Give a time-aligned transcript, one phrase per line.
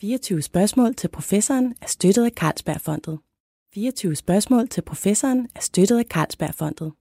[0.00, 3.18] 24 spørgsmål til professoren er støttet af Carlsbergfondet.
[3.74, 6.92] 24 spørgsmål til professoren er støttet af Carlsbergfondet.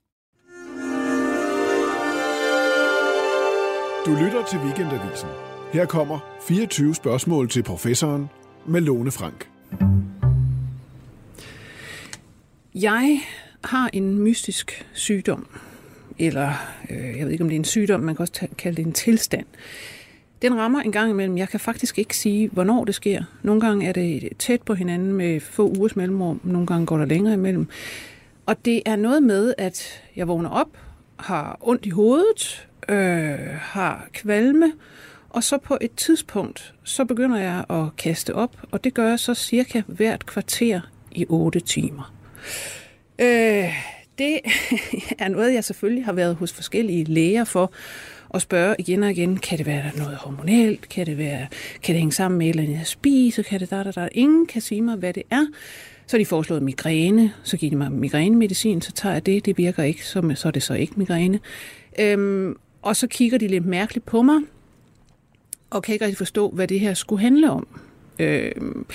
[4.05, 5.29] Du lytter til Weekendavisen.
[5.73, 8.29] Her kommer 24 spørgsmål til professoren
[8.67, 9.49] med Lone Frank.
[12.75, 13.19] Jeg
[13.63, 15.47] har en mystisk sygdom,
[16.17, 16.53] eller
[16.89, 18.93] øh, jeg ved ikke, om det er en sygdom, man kan også kalde det en
[18.93, 19.45] tilstand.
[20.41, 21.37] Den rammer en gang imellem.
[21.37, 23.23] Jeg kan faktisk ikke sige, hvornår det sker.
[23.43, 26.41] Nogle gange er det tæt på hinanden med få ugers mellemrum.
[26.43, 27.67] Nogle gange går der længere imellem.
[28.45, 30.77] Og det er noget med, at jeg vågner op,
[31.19, 34.71] har ondt i hovedet, øh, har kvalme,
[35.29, 39.19] og så på et tidspunkt, så begynder jeg at kaste op, og det gør jeg
[39.19, 42.13] så cirka hvert kvarter i 8 timer.
[43.19, 43.73] Øh,
[44.17, 44.39] det
[45.19, 47.71] er noget, jeg selvfølgelig har været hos forskellige læger for,
[48.29, 51.47] og spørge igen og igen, kan det være noget hormonelt, kan det, være,
[51.83, 54.09] kan det hænge sammen med et eller andet, jeg spiser, kan det der, der, der.
[54.11, 55.45] Ingen kan sige mig, hvad det er.
[56.07, 59.57] Så har de foreslået migræne, så giver de mig migrænemedicin, så tager jeg det, det
[59.57, 61.39] virker ikke, så, så er det så ikke migræne.
[61.99, 64.41] Øhm, og så kigger de lidt mærkeligt på mig,
[65.69, 67.67] og kan ikke rigtig forstå, hvad det her skulle handle om.
[68.19, 68.85] Øhm,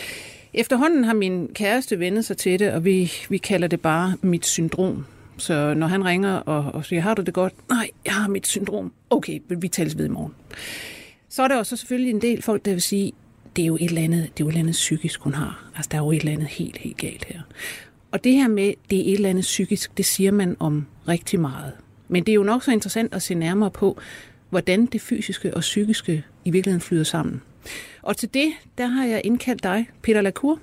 [0.54, 4.46] efterhånden har min kæreste vendet sig til det, og vi, vi kalder det bare mit
[4.46, 5.06] syndrom.
[5.36, 7.68] Så når han ringer og, og siger, har du det godt?
[7.68, 8.92] Nej, jeg har mit syndrom.
[9.10, 10.32] Okay, vi tales ved i morgen.
[11.28, 13.12] Så er der også selvfølgelig en del folk, der vil sige,
[13.56, 15.70] det er jo et eller andet, det er jo et eller andet psykisk, hun har.
[15.76, 17.40] Altså, der er jo et eller andet helt, helt galt her.
[18.10, 21.40] Og det her med, det er et eller andet psykisk, det siger man om rigtig
[21.40, 21.72] meget.
[22.08, 23.98] Men det er jo nok så interessant at se nærmere på,
[24.50, 27.42] hvordan det fysiske og psykiske i virkeligheden flyder sammen.
[28.02, 30.58] Og til det, der har jeg indkaldt dig, Peter Lacour.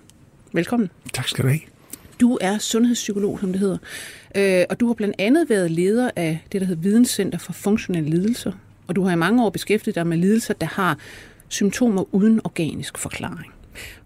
[0.54, 0.90] Velkommen.
[1.14, 1.71] Tak skal du have.
[2.22, 3.78] Du er sundhedspsykolog, som det hedder.
[4.36, 8.10] Øh, og du har blandt andet været leder af det, der hedder Videnscenter for Funktionelle
[8.10, 8.52] Lidelser.
[8.88, 10.98] Og du har i mange år beskæftiget dig med lidelser, der har
[11.48, 13.52] symptomer uden organisk forklaring.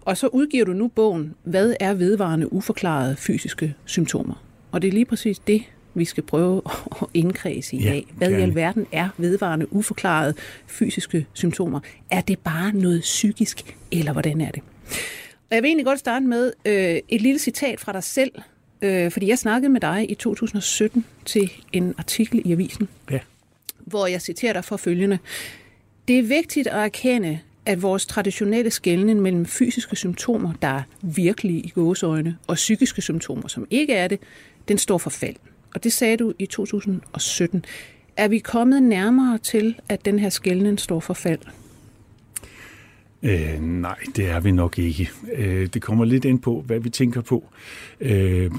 [0.00, 4.44] Og så udgiver du nu bogen, hvad er vedvarende uforklarede fysiske symptomer?
[4.72, 5.62] Og det er lige præcis det,
[5.94, 6.62] vi skal prøve
[7.02, 8.06] at indkredse i Ja, dag.
[8.16, 10.34] Hvad i alverden er vedvarende uforklarede
[10.66, 11.80] fysiske symptomer?
[12.10, 14.62] Er det bare noget psykisk, eller hvordan er det?
[15.50, 18.30] Og jeg vil egentlig godt starte med øh, et lille citat fra dig selv,
[18.82, 23.18] øh, fordi jeg snakkede med dig i 2017 til en artikel i avisen, Ja.
[23.78, 25.18] hvor jeg citerer dig for følgende.
[26.08, 31.60] Det er vigtigt at erkende, at vores traditionelle skældning mellem fysiske symptomer, der er virkelige
[31.60, 34.20] i gåseøjne, og psykiske symptomer, som ikke er det,
[34.68, 35.36] den står for fald.
[35.74, 37.64] Og det sagde du i 2017.
[38.16, 41.38] Er vi kommet nærmere til, at den her skældning står for fald?
[43.26, 45.10] Øh, nej, det er vi nok ikke.
[45.36, 47.48] Øh, det kommer lidt ind på, hvad vi tænker på.
[48.00, 48.50] Øh,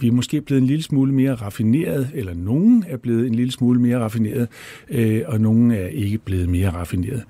[0.00, 3.52] vi er måske blevet en lille smule mere raffineret, eller nogen er blevet en lille
[3.52, 4.48] smule mere raffineret,
[4.88, 7.22] øh, og nogen er ikke blevet mere raffineret.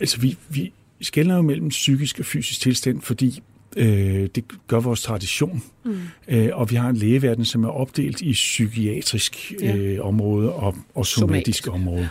[0.00, 3.42] Altså, vi, vi skældner jo mellem psykisk og fysisk tilstand, fordi
[3.76, 5.62] øh, det gør vores tradition.
[5.84, 5.96] Mm.
[6.28, 9.76] Øh, og vi har en lægeverden, som er opdelt i psykiatrisk Ja.
[9.76, 11.68] øh, område og, og somatisk Somatisk.
[11.68, 12.08] område.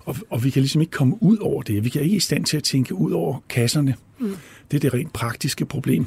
[0.00, 1.84] Og, og vi kan ligesom ikke komme ud over det.
[1.84, 3.94] Vi kan ikke i stand til at tænke ud over kasserne.
[4.18, 4.36] Mm.
[4.70, 6.06] Det er det rent praktiske problem.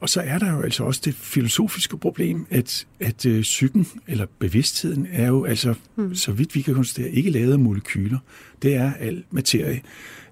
[0.00, 4.26] Og så er der jo altså også det filosofiske problem, at, at øh, psyken, eller
[4.38, 6.14] bevidstheden, er jo altså, mm.
[6.14, 8.18] så vidt vi kan konstatere, ikke lavet af molekyler.
[8.62, 9.80] Det er al materie.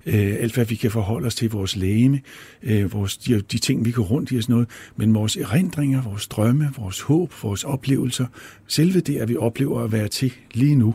[0.07, 2.21] Øh, alt hvad vi kan forholde os til, vores lægeme,
[2.63, 6.03] øh, vores, de, de ting, vi går rundt i og sådan noget, men vores erindringer,
[6.03, 8.27] vores drømme, vores håb, vores oplevelser,
[8.67, 10.95] selve det, at vi oplever at være til lige nu,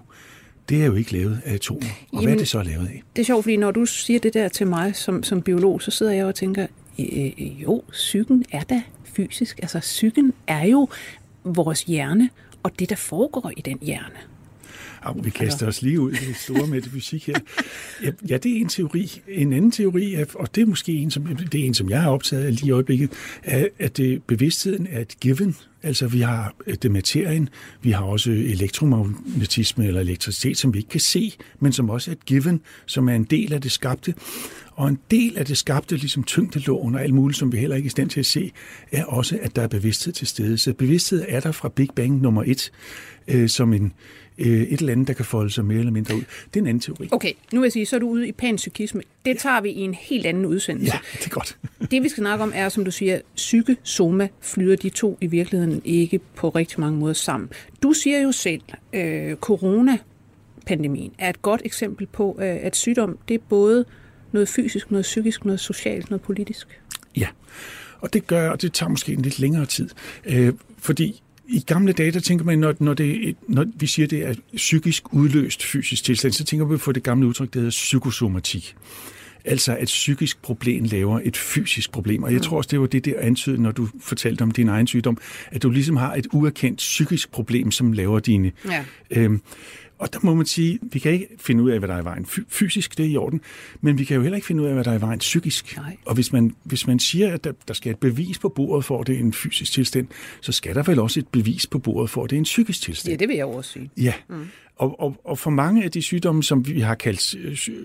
[0.69, 1.79] det er jo ikke lavet af atomer.
[1.81, 3.03] Og Jamen, hvad er det så lavet af?
[3.16, 5.91] Det er sjovt, fordi når du siger det der til mig som, som biolog, så
[5.91, 6.68] sidder jeg og tænker,
[7.00, 9.59] øh, jo, psyken er da fysisk.
[9.62, 10.90] Altså, psyken er jo
[11.44, 12.29] vores hjerne,
[12.63, 14.16] og det, der foregår i den hjerne.
[15.02, 17.40] Au, vi kaster os lige ud i det store metafysik her.
[18.03, 19.22] Ja, ja, det er en teori.
[19.28, 22.02] En anden teori, er, og det er måske en, som, det er en, som jeg
[22.02, 23.12] har optaget lige i øjeblikket,
[23.44, 25.56] er, at det, bevidstheden er et given.
[25.84, 27.50] Altså, vi har øh, det materien,
[27.82, 32.16] vi har også elektromagnetisme eller elektricitet, som vi ikke kan se, men som også er
[32.16, 34.14] et given, som er en del af det skabte.
[34.76, 37.85] Og en del af det skabte, ligesom tyngdeloven og alt muligt, som vi heller ikke
[37.85, 38.52] er i stand til at se,
[38.91, 40.58] er også, at der er bevidsthed til stede.
[40.58, 42.72] Så bevidsthed er der fra Big Bang nummer et,
[43.28, 43.94] øh, som en,
[44.38, 46.22] øh, et eller andet, der kan folde sig mere eller mindre ud.
[46.53, 47.09] Det er en anden teori.
[47.12, 49.02] Okay, nu vil jeg sige, så er du ude i panpsykisme.
[49.26, 50.94] Det tager vi i en helt anden udsendelse.
[50.94, 51.58] Ja, det er godt.
[51.91, 55.28] Det vi skal snakke om er, som du siger, psyke, soma, flyder de to i
[55.28, 57.49] virkeligheden ikke på rigtig mange måder sammen.
[57.84, 58.61] Du siger jo selv,
[58.93, 63.85] øh, coronapandemien er et godt eksempel på, øh, at sygdom, det er både
[64.31, 66.81] noget fysisk, noget psykisk, noget socialt, noget politisk.
[67.17, 67.28] Ja,
[67.99, 69.90] og det gør, og det tager måske en lidt længere tid.
[70.25, 74.26] Øh, fordi i gamle dage, der tænker man, når, når, det, når vi siger, det
[74.26, 78.76] er psykisk udløst fysisk tilstand, så tænker vi på det gamle udtryk, der hedder psykosomatik.
[79.45, 82.23] Altså, at psykisk problem laver et fysisk problem.
[82.23, 82.43] Og jeg mm.
[82.43, 85.17] tror også, det var det der antydede, når du fortalte om din egen sygdom,
[85.51, 88.51] at du ligesom har et uerkendt psykisk problem, som laver dine...
[88.66, 88.85] Ja.
[89.11, 89.41] Øhm,
[89.97, 92.03] og der må man sige, vi kan ikke finde ud af, hvad der er i
[92.03, 93.41] vejen fysisk, det er i orden,
[93.81, 95.78] men vi kan jo heller ikke finde ud af, hvad der er i vejen psykisk.
[95.78, 95.97] Nej.
[96.05, 99.01] Og hvis man, hvis man siger, at der, der skal et bevis på bordet for,
[99.01, 100.07] at det er en fysisk tilstand,
[100.41, 102.81] så skal der vel også et bevis på bordet for, at det er en psykisk
[102.81, 103.11] tilstand.
[103.11, 103.91] Ja, det vil jeg også sige.
[103.97, 104.47] Ja, mm.
[104.75, 107.35] Og, og, og for mange af de sygdomme, som vi har kaldt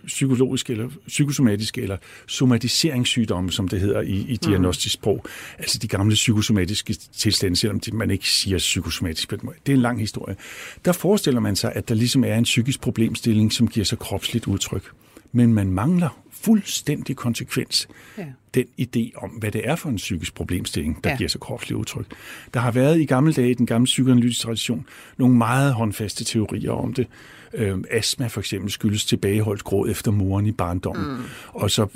[0.07, 1.97] psykologiske eller psykosomatiske eller
[2.27, 4.37] somatiseringssygdomme, som det hedder i, i mhm.
[4.37, 5.25] diagnostisk sprog,
[5.59, 10.37] altså de gamle psykosomatiske tilstande, selvom man ikke siger psykosomatisk, det er en lang historie,
[10.85, 14.47] der forestiller man sig, at der ligesom er en psykisk problemstilling, som giver sig kropsligt
[14.47, 14.91] udtryk.
[15.33, 17.89] Men man mangler fuldstændig konsekvens
[18.19, 18.25] ja.
[18.55, 21.17] Den idé om, hvad det er for en psykisk problemstilling, der ja.
[21.17, 22.07] giver sig kropsligt udtryk.
[22.55, 24.87] Der har været i gamle dage, i den gamle psykoanalytiske tradition,
[25.17, 27.07] nogle meget håndfaste teorier om det.
[27.55, 31.17] Øh, astma for eksempel skyldes tilbageholdt gråd efter moren i barndommen.
[31.17, 31.23] Mm.
[31.49, 31.87] Og så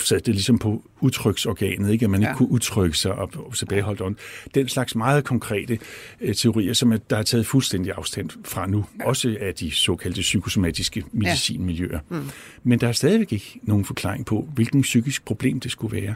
[0.00, 2.04] satte det ligesom på udtryksorganet, ikke?
[2.04, 2.28] at man ja.
[2.28, 4.16] ikke kunne udtrykke sig og, og tilbageholdt ånd.
[4.54, 5.78] Den slags meget konkrete
[6.20, 9.08] øh, teorier, som er, der er taget fuldstændig afstand fra nu, ja.
[9.08, 11.98] også af de såkaldte psykosomatiske medicinmiljøer.
[12.10, 12.16] Ja.
[12.16, 12.30] Mm.
[12.62, 16.14] Men der er stadigvæk ikke nogen forklaring på, hvilken psykisk problem det skulle være.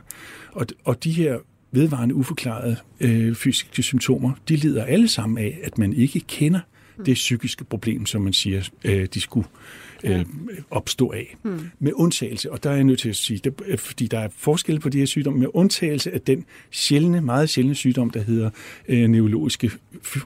[0.53, 1.39] Og, og de her
[1.73, 6.61] vedvarende uforklarede øh, fysiske symptomer, de lider alle sammen af, at man ikke kender
[7.07, 9.49] det psykiske problem, som man siger, øh, de skulle
[10.05, 10.25] øh,
[10.71, 11.37] opstå af.
[11.43, 11.71] Hmm.
[11.79, 14.29] Med undtagelse, og der er jeg nødt til at sige, det, øh, fordi der er
[14.37, 18.51] forskel på de her sygdomme, med undtagelse af den sjældne, meget sjældne sygdom, der hedder
[18.89, 19.71] øh, neurologiske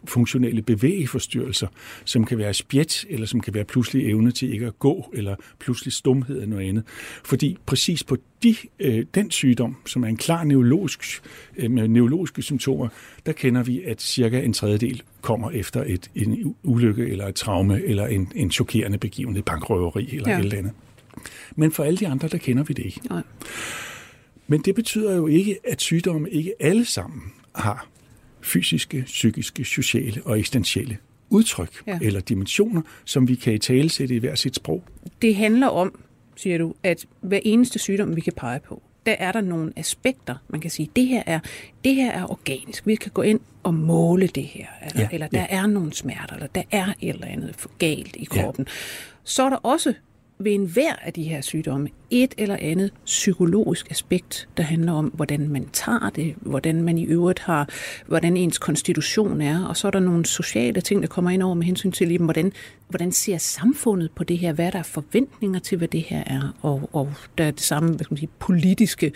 [0.04, 1.66] funktionelle bevægeforstyrrelser,
[2.04, 5.36] som kan være spjæt, eller som kan være pludselig evne til ikke at gå, eller
[5.58, 6.84] pludselig stumhed eller noget andet.
[7.24, 11.22] Fordi præcis på de, øh, den sygdom, som er en klar neurologisk,
[11.56, 12.88] øh, med neurologiske symptomer,
[13.26, 17.82] der kender vi, at cirka en tredjedel kommer efter et, en ulykke eller et traume
[17.82, 20.38] eller en, en chokerende begivenhed, bankrøveri eller ja.
[20.38, 20.72] et eller andet.
[21.56, 23.00] Men for alle de andre, der kender vi det ikke.
[23.10, 23.22] Nej.
[24.46, 27.22] Men det betyder jo ikke, at sygdomme ikke alle sammen
[27.54, 27.88] har
[28.40, 30.96] fysiske, psykiske, sociale og eksistentielle
[31.30, 31.98] udtryk ja.
[32.02, 34.84] eller dimensioner, som vi kan i tale sætte i hver sit sprog.
[35.22, 35.98] Det handler om,
[36.36, 40.34] siger du, at hver eneste sygdom, vi kan pege på, der er der nogle aspekter,
[40.48, 41.40] man kan sige, det her er,
[41.84, 42.86] det her er organisk.
[42.86, 45.46] Vi kan gå ind og måle det her, eller, ja, eller der ja.
[45.50, 48.64] er nogle smerter, eller der er et eller andet galt i kroppen.
[48.68, 48.72] Ja.
[49.24, 49.94] Så er der også
[50.44, 55.48] ved enhver af de her sygdomme et eller andet psykologisk aspekt, der handler om, hvordan
[55.48, 57.68] man tager det, hvordan man i øvrigt har,
[58.06, 61.54] hvordan ens konstitution er, og så er der nogle sociale ting, der kommer ind over
[61.54, 62.52] med hensyn til, jamen, hvordan,
[62.88, 66.22] hvordan ser samfundet på det her, hvad er der er forventninger til, hvad det her
[66.26, 69.12] er, og, og der er det samme hvad skal man sige, politiske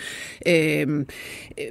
[0.47, 1.07] øh,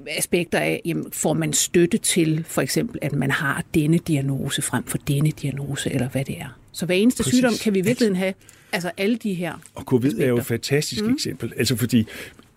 [0.07, 4.83] aspekter af, jamen, får man støtte til for eksempel, at man har denne diagnose frem
[4.83, 6.59] for denne diagnose, eller hvad det er.
[6.71, 7.37] Så hver eneste Præcis.
[7.37, 8.33] sygdom kan vi virkelig have
[8.75, 10.25] Altså alle de her Og covid aspekter.
[10.25, 11.13] er jo et fantastisk mm.
[11.13, 11.53] eksempel.
[11.57, 12.07] Altså fordi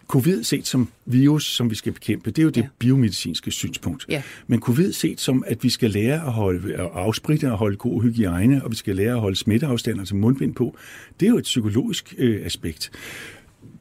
[0.08, 2.68] Covid set som virus, som vi skal bekæmpe, det er jo det ja.
[2.78, 4.06] biomedicinske synspunkt.
[4.08, 4.22] Ja.
[4.46, 8.02] Men covid set som, at vi skal lære at holde at afspritte og holde god
[8.02, 10.76] hygiejne, og vi skal lære at holde smitteafstand, altså mundbind på,
[11.20, 12.90] det er jo et psykologisk øh, aspekt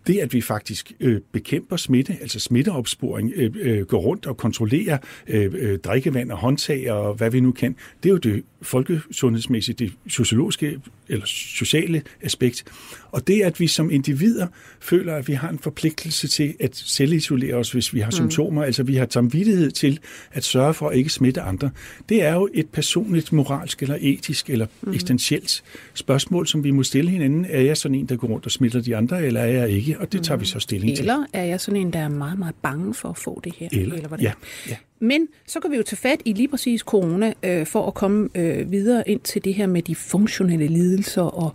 [0.07, 4.97] det, at vi faktisk øh, bekæmper smitte, altså smitteopsporing, øh, øh, går rundt og kontrollerer
[5.27, 9.75] øh, øh, drikkevand og håndtag og hvad vi nu kan, det er jo det folkesundhedsmæssige,
[9.75, 12.63] det sociologiske eller sociale aspekt.
[13.11, 14.47] Og det, at vi som individer
[14.79, 18.11] føler, at vi har en forpligtelse til at selvisolere os, hvis vi har mm.
[18.11, 19.99] symptomer, altså vi har samvittighed til
[20.31, 21.69] at sørge for at ikke smitte andre,
[22.09, 24.93] det er jo et personligt, moralsk eller etisk eller mm.
[24.93, 27.45] eksistentielt spørgsmål, som vi må stille hinanden.
[27.49, 29.99] Er jeg sådan en, der går rundt og smitter de andre, eller er jeg ikke?
[29.99, 30.41] Og det tager mm.
[30.41, 31.03] vi så stilling til.
[31.03, 33.67] Eller er jeg sådan en, der er meget, meget bange for at få det her?
[33.71, 34.23] Eller, eller hvordan?
[34.23, 34.31] Ja,
[34.69, 34.75] ja.
[34.99, 38.29] Men så kan vi jo tage fat i lige præcis corona øh, for at komme
[38.35, 41.53] øh, videre ind til det her med de funktionelle lidelser og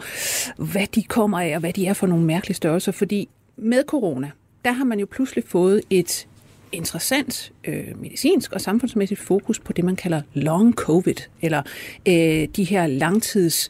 [0.57, 2.93] hvad de kommer af og hvad de er for nogle mærkelige størrelser.
[2.93, 4.31] Fordi med corona,
[4.65, 6.27] der har man jo pludselig fået et
[6.73, 11.63] interessant øh, medicinsk og samfundsmæssigt fokus på det, man kalder long covid, eller
[12.09, 13.69] øh, de her langtids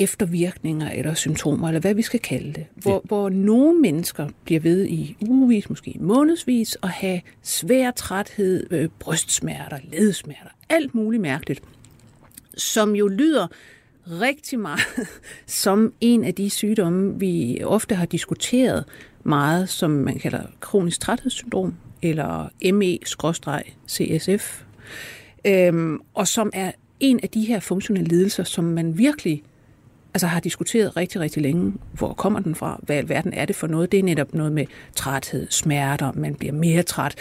[0.00, 2.98] eftervirkninger eller symptomer, eller hvad vi skal kalde det, hvor, ja.
[3.04, 9.78] hvor nogle mennesker bliver ved i ugevis, måske månedsvis, at have svær træthed, øh, brystsmerter,
[9.92, 11.62] ledsmerter, alt muligt mærkeligt,
[12.56, 13.46] som jo lyder
[14.06, 14.80] rigtig meget
[15.46, 18.84] som en af de sygdomme, vi ofte har diskuteret
[19.24, 24.64] meget, som man kalder kronisk træthedssyndrom, eller ME-CSF,
[25.44, 29.42] øhm, og som er en af de her funktionelle lidelser, som man virkelig
[30.14, 33.56] altså har diskuteret rigtig, rigtig længe, hvor kommer den fra, hvad i verden er det
[33.56, 33.92] for noget.
[33.92, 37.14] Det er netop noget med træthed, smerter, man bliver mere træt,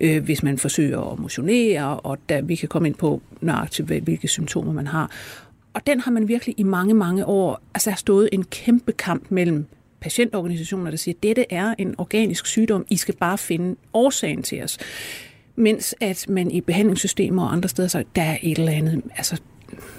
[0.00, 4.28] øh, hvis man forsøger at motionere, og da vi kan komme ind på nøjagtigt, hvilke
[4.28, 5.10] symptomer man har.
[5.74, 9.30] Og den har man virkelig i mange, mange år, altså har stået en kæmpe kamp
[9.30, 9.66] mellem
[10.00, 14.62] patientorganisationer, der siger, at dette er en organisk sygdom, I skal bare finde årsagen til
[14.62, 14.78] os.
[15.56, 19.40] Mens at man i behandlingssystemer og andre steder så der er et eller andet, altså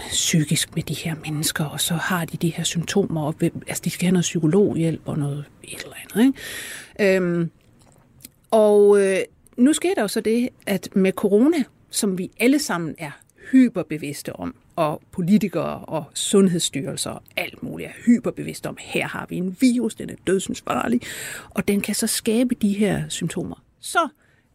[0.09, 3.89] psykisk med de her mennesker, og så har de de her symptomer, og altså de
[3.89, 6.33] skal have noget psykologhjælp og noget et eller andet.
[6.99, 7.17] Ikke?
[7.17, 7.51] Øhm,
[8.51, 9.17] og øh,
[9.57, 13.11] nu sker der jo så det, at med corona, som vi alle sammen er
[13.51, 19.35] hyperbevidste om, og politikere og sundhedsstyrelser og alt muligt er hyperbevidste om, her har vi
[19.35, 21.01] en virus, den er dødsensfarlig,
[21.49, 23.63] og den kan så skabe de her symptomer.
[23.79, 24.07] Så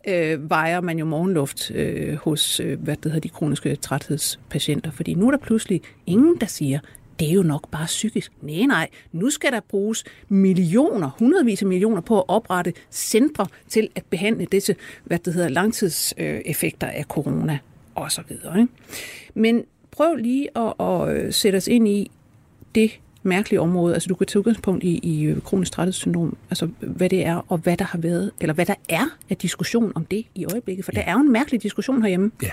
[0.08, 5.14] øh, vejer man jo morgenluft øh, hos øh, hvad det hedder, de kroniske træthedspatienter, fordi
[5.14, 6.78] nu er der pludselig ingen, der siger,
[7.18, 8.32] det er jo nok bare psykisk.
[8.42, 13.88] Nej, nej, nu skal der bruges millioner, hundredvis af millioner på at oprette centre til
[13.94, 17.58] at behandle disse, hvad det hedder, langtidseffekter øh, af corona
[17.94, 18.60] og så videre.
[18.60, 18.72] Ikke?
[19.34, 22.10] Men prøv lige at, at øh, sætte os ind i
[22.74, 23.94] det mærkelige område.
[23.94, 27.76] Altså du kan tage udgangspunkt i, i kronisk træthedssyndrom, altså hvad det er, og hvad
[27.76, 30.84] der har været, eller hvad der er af diskussion om det i øjeblikket.
[30.84, 31.00] For ja.
[31.00, 32.30] der er jo en mærkelig diskussion herhjemme.
[32.42, 32.50] Ja,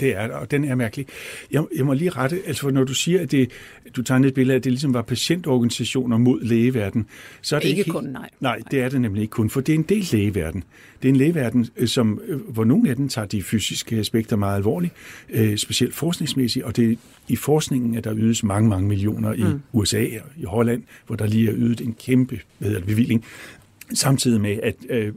[0.00, 1.06] det er og den er mærkelig.
[1.50, 3.50] Jeg, jeg må lige rette, altså når du siger, at det,
[3.96, 7.06] du tager et billede af, at det ligesom var patientorganisationer mod lægeverden,
[7.42, 8.28] så er det ikke, ikke kun, nej.
[8.40, 10.64] Nej, det er det nemlig ikke kun, for det er en del lægeverden.
[11.02, 14.36] Det er en lægeverden, øh, som, øh, hvor nogle af dem tager de fysiske aspekter
[14.36, 14.92] meget alvorligt,
[15.30, 16.96] øh, specielt forskningsmæssigt, og det er
[17.28, 19.60] i forskningen, at der ydes mange, mange millioner i mm.
[19.72, 23.24] USA og i Holland, hvor der lige er ydet en kæmpe hvad hedder det, bevilling
[23.92, 25.12] Samtidig med, at øh,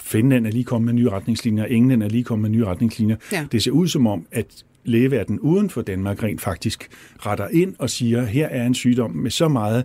[0.00, 3.16] Finland er lige kommet med nye retningslinjer, England er lige kommet med nye retningslinjer.
[3.32, 3.46] Ja.
[3.52, 6.88] Det ser ud som om, at lægeverden uden for Danmark rent faktisk
[7.18, 9.84] retter ind og siger, her er en sygdom med så meget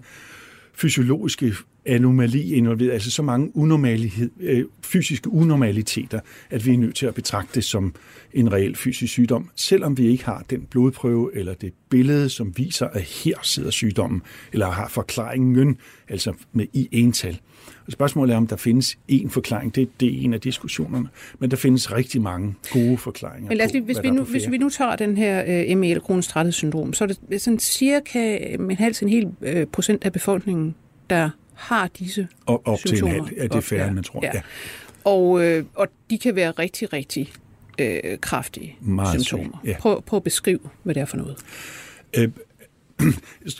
[0.74, 1.53] fysiologiske
[1.88, 7.15] anomali involveret, altså så mange unormalighed, øh, fysiske unormaliteter, at vi er nødt til at
[7.15, 7.94] betragte det som
[8.34, 12.88] en reel fysisk sygdom, selvom vi ikke har den blodprøve eller det billede, som viser,
[12.88, 14.22] at her sidder sygdommen,
[14.53, 15.77] eller har forklaringen,
[16.10, 17.39] altså med i ental.
[17.86, 19.75] Og spørgsmålet er, om der findes én forklaring.
[19.75, 21.08] Det, det er en af diskussionerne.
[21.39, 24.51] Men der findes rigtig mange gode forklaringer Men lad os lige, hvis, vi nu, hvis
[24.51, 28.38] vi nu tager den her uh, ME, eller kronisk syndrom, så er det sådan cirka
[28.56, 30.75] en halv til en hel uh, procent af befolkningen,
[31.10, 33.12] der har disse og op symptomer.
[33.12, 34.20] til en halv, er det færre, ja, man tror.
[34.24, 34.32] Ja.
[34.34, 34.42] Ja.
[35.04, 37.34] Og, øh, og de kan være rigtig, rigtig
[37.80, 39.62] øh, kraftige Meget symptomer.
[39.66, 39.76] Ja.
[39.80, 41.38] Prøv, prøv at beskrive, hvad det er for noget.
[42.18, 42.30] Øh,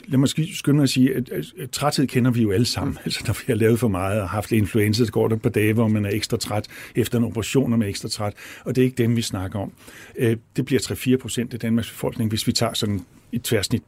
[0.08, 2.92] lad mig skynde mig at sige, at træthed kender vi jo alle sammen.
[2.92, 3.00] Mm.
[3.04, 5.72] Altså, når vi har lavet for meget og haft influenza, så går der på dage,
[5.72, 8.32] hvor man er ekstra træt, efter en operation, og man er ekstra træt,
[8.64, 9.72] og det er ikke dem, vi snakker om.
[10.16, 13.82] Øh, det bliver 3-4 procent af Danmarks befolkning, hvis vi tager sådan et tværsnit.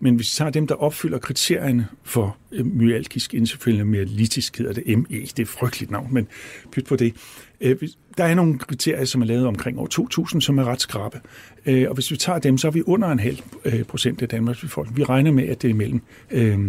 [0.00, 5.04] Men hvis vi tager dem, der opfylder kriterierne for øh, myalgisk encefalomielitisk, hedder det ME,
[5.10, 6.26] det er frygteligt navn, men
[6.72, 7.14] pyt på det.
[7.60, 7.76] Øh,
[8.16, 11.20] der er nogle kriterier, som er lavet omkring år 2000, som er ret skrabe.
[11.66, 14.28] Øh, og hvis vi tager dem, så er vi under en halv øh, procent af
[14.28, 14.96] Danmarks befolkning.
[14.96, 16.68] Vi regner med, at det er mellem øh,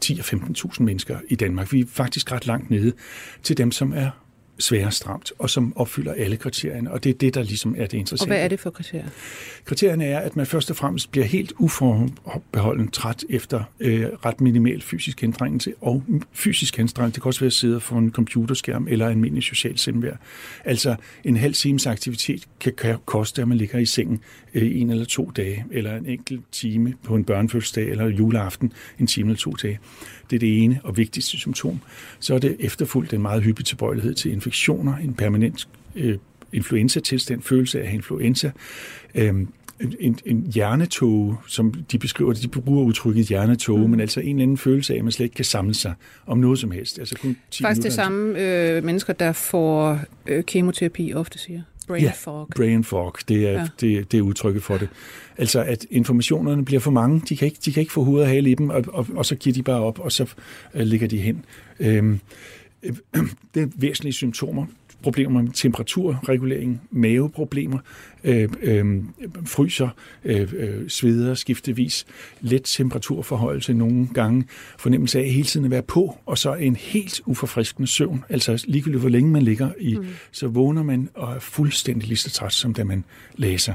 [0.00, 1.72] 10 og 15.000 mennesker i Danmark.
[1.72, 2.92] Vi er faktisk ret langt nede
[3.42, 4.10] til dem, som er
[4.58, 7.98] svære stramt, og som opfylder alle kriterierne, og det er det, der ligesom er det
[7.98, 8.30] interessante.
[8.30, 9.06] Og hvad er det for kriterier?
[9.64, 14.82] Kriterierne er, at man først og fremmest bliver helt uforbeholden træt efter øh, ret minimal
[14.82, 19.08] fysisk anstrengelse, og fysisk anstrengelse, det kan også være at sidde for en computerskærm eller
[19.08, 20.14] almindelig social samvær.
[20.64, 24.20] Altså en halv times aktivitet kan koste, at man ligger i sengen
[24.54, 29.06] øh, en eller to dage, eller en enkelt time på en børnefødselsdag eller juleaften, en
[29.06, 29.78] time eller to dage.
[30.30, 31.80] Det er det ene og vigtigste symptom.
[32.20, 36.18] Så er det efterfulgt en meget hyppig tilbøjelighed til infektioner, en permanent øh,
[36.52, 38.50] influenza-tilstand, følelse af influenza,
[39.14, 39.34] øh,
[40.00, 43.90] en, en hjernetog, som de beskriver det, de bruger udtrykket hjernetog, mm.
[43.90, 45.94] men altså en eller anden følelse af, at man slet ikke kan samle sig
[46.26, 46.98] om noget som helst.
[46.98, 51.62] Altså kun 10 Faktisk det samme øh, mennesker, der får øh, kemoterapi, ofte siger.
[51.86, 52.48] Brain ja, fog.
[52.56, 53.66] brain fog, det er, ja.
[53.80, 54.88] det, det er udtrykket for det.
[55.38, 58.30] Altså, at informationerne bliver for mange, de kan ikke, de kan ikke få hovedet og
[58.30, 60.34] hale i dem, og, og, og så giver de bare op, og så
[60.74, 61.44] øh, ligger de hen.
[61.80, 62.20] Øhm,
[62.82, 62.92] øh,
[63.54, 64.66] det er væsentlige symptomer
[65.02, 67.78] problemer med temperaturregulering, maveproblemer,
[68.24, 69.02] øh, øh,
[69.44, 69.88] fryser,
[70.24, 72.06] øh, øh, sveder skiftevis,
[72.40, 74.44] let temperaturforholdelse nogle gange,
[74.78, 78.24] fornemmelse af hele tiden at være på, og så en helt uforfriskende søvn.
[78.28, 80.06] Altså ligegyldigt hvor længe man ligger i, mm.
[80.32, 83.04] så vågner man og er fuldstændig lige så træt, som da man
[83.36, 83.74] læser.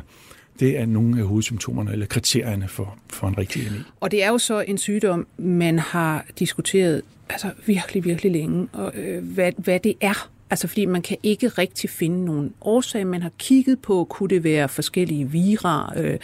[0.59, 3.83] Det er nogle af hovedsymptomerne eller kriterierne for, for en rigtig ME.
[3.99, 8.91] Og det er jo så en sygdom, man har diskuteret altså virkelig, virkelig længe, og
[8.95, 10.29] øh, hvad, hvad det er.
[10.51, 13.07] Altså fordi man kan ikke rigtig finde nogen årsag.
[13.07, 15.93] Man har kigget på, kunne det være forskellige vira?
[15.97, 16.19] Øh,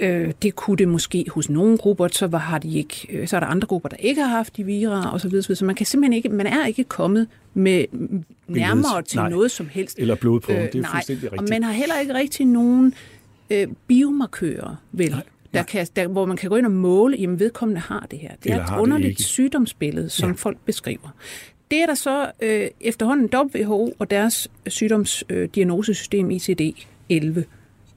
[0.00, 3.36] øh, det kunne det måske hos nogle grupper, så, var, har de ikke, øh, så
[3.36, 5.56] er der andre grupper, der ikke har haft de vira, og så videre.
[5.56, 7.84] Så man kan simpelthen ikke, man er ikke kommet med
[8.48, 9.30] nærmere til nej.
[9.30, 9.98] noget som helst.
[9.98, 10.90] Eller blodprøven, øh, det er nej.
[10.90, 11.42] fuldstændig rigtigt.
[11.42, 12.94] Og man har heller ikke rigtig nogen
[13.50, 15.10] øh, biomarkører, vel?
[15.10, 15.22] Nej
[15.54, 18.28] der kan, der, hvor man kan gå ind og måle, jamen vedkommende har det her.
[18.28, 19.22] Det Eller er et det underligt ikke.
[19.22, 20.34] sygdomsbillede, som ja.
[20.34, 21.14] folk beskriver.
[21.70, 27.40] Det er der så øh, efterhånden WHO og deres sygdomsdiagnosesystem ICD-11.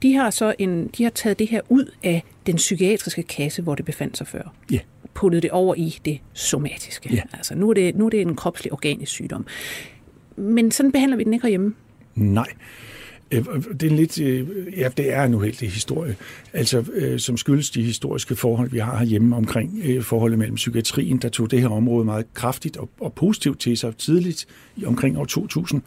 [0.02, 3.74] De har så en, de har taget det her ud af den psykiatriske kasse, hvor
[3.74, 4.54] det befandt sig før.
[4.70, 4.78] Ja.
[5.14, 7.14] Puttet det over i det somatiske.
[7.14, 7.22] Ja.
[7.32, 9.46] Altså nu er, det, nu er det en kropslig organisk sygdom.
[10.36, 11.74] Men sådan behandler vi den ikke herhjemme.
[12.14, 12.46] Nej.
[13.32, 16.16] Øh, det er en lidt, øh, ja, det er en uheldig historie,
[16.52, 21.28] altså øh, som skyldes de historiske forhold, vi har herhjemme omkring forholdet mellem psykiatrien, der
[21.28, 24.46] tog det her område meget kraftigt og, og positivt til sig tidligt
[24.86, 25.82] omkring år 2000,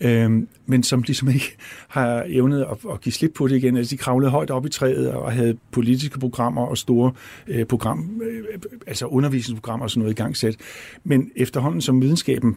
[0.00, 1.56] øh, men som ligesom ikke
[1.88, 3.76] har evnet at, at give slip på det igen.
[3.76, 7.12] Altså de kravlede højt op i træet og havde politiske programmer og store
[7.48, 8.44] øh, program, øh,
[8.86, 10.56] altså undervisningsprogrammer og sådan noget i gang sat.
[11.04, 12.56] Men efterhånden som videnskaben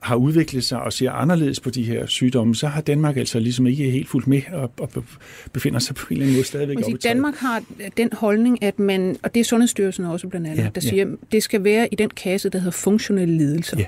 [0.00, 3.66] har udviklet sig og ser anderledes på de her sygdomme, så har Danmark altså ligesom
[3.66, 5.04] ikke helt fulgt med og, og
[5.52, 7.02] befinder sig på en eller anden måde stadigvæk træet.
[7.02, 7.62] Danmark har
[7.96, 10.88] den holdning, at man, og det er Sundhedsstyrelsen også blandt andet, Ja, ja, der ja.
[10.88, 13.76] siger, at det skal være i den kasse, der hedder funktionelle lidelser.
[13.78, 13.84] Ja.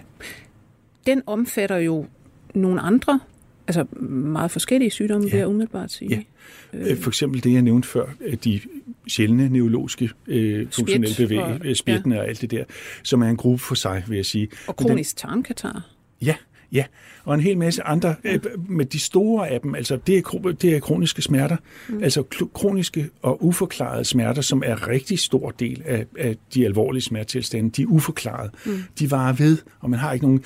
[1.06, 2.06] Den omfatter jo
[2.54, 3.20] nogle andre,
[3.66, 5.30] altså meget forskellige sygdomme, Ja.
[5.30, 6.26] vil jeg umiddelbart sige.
[6.74, 6.78] Ja.
[6.90, 8.60] Øh, For eksempel det, jeg nævnte før, øh, de
[9.08, 12.64] sjældne neurologiske øh, funktionelle bevægelser, spjættene og alt det der,
[13.02, 14.48] som er en gruppe for sig, vil jeg sige.
[14.66, 15.86] Og kronisk tarmkatar.
[16.22, 16.34] Ja,
[16.72, 16.84] ja.
[17.24, 20.76] Og en hel masse andre, øh, med de store af dem, altså det er, det
[20.76, 21.56] er kroniske smerter,
[21.88, 22.02] mm.
[22.02, 22.22] altså
[22.54, 27.82] kroniske og uforklarede smerter, som er rigtig stor del af, af de alvorlige smertetilstande, de
[27.82, 28.50] er uforklarede.
[28.66, 28.82] Mm.
[28.98, 30.44] De varer ved, og man har ikke nogen,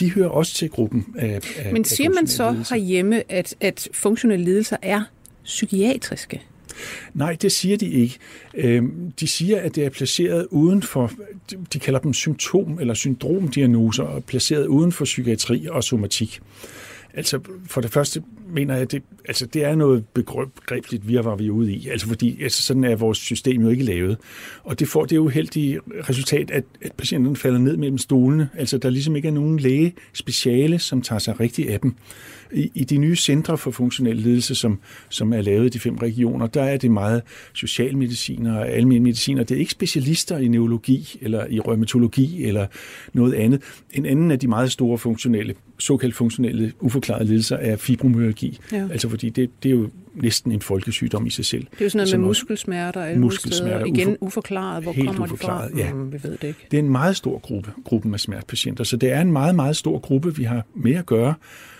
[0.00, 2.74] de hører også til gruppen af, af Men af siger man så lidelser.
[2.74, 5.02] herhjemme, at, at funktionelle lidelser er
[5.44, 6.42] psykiatriske?
[7.14, 8.18] Nej, det siger de ikke.
[8.54, 11.10] Øhm, de siger, at det er placeret uden for,
[11.72, 16.40] de kalder dem symptom- eller syndromdiagnoser, og placeret uden for psykiatri og somatik.
[17.14, 18.22] Altså, for det første
[18.54, 21.88] mener jeg, det, altså, det er noget begrebligt virvar, vi er ude i.
[21.88, 24.18] Altså, fordi altså, sådan er vores system jo ikke lavet.
[24.64, 28.48] Og det får det uheldige resultat, at, at patienten falder ned mellem stolene.
[28.54, 31.94] Altså, der ligesom ikke er nogen læge speciale, som tager sig rigtigt af dem.
[32.52, 35.96] I, I de nye centre for funktionel ledelse, som, som er lavet i de fem
[35.96, 39.44] regioner, der er det meget socialmediciner og almindelige mediciner.
[39.44, 42.66] Det er ikke specialister i neurologi eller i rheumatologi eller
[43.12, 43.62] noget andet.
[43.92, 48.43] En anden af de meget store funktionelle, såkaldt funktionelle uforklarede lidelser er fibromyalgi.
[48.72, 48.88] Ja.
[48.92, 51.64] Altså fordi det, det er jo næsten en folkesygdom i sig selv.
[51.70, 53.86] Det er jo sådan noget Som med også- muskelsmerter og alle Muskelsmerter, steder.
[53.86, 54.82] Igen ufo- uforklaret.
[54.82, 55.84] Hvor helt kommer uforklaret, de fra?
[55.86, 55.92] ja.
[55.92, 56.66] Mm, vi ved det ikke.
[56.70, 59.76] Det er en meget stor gruppe, gruppen af smertepatienter, så det er en meget, meget
[59.76, 61.34] stor gruppe, vi har med at gøre,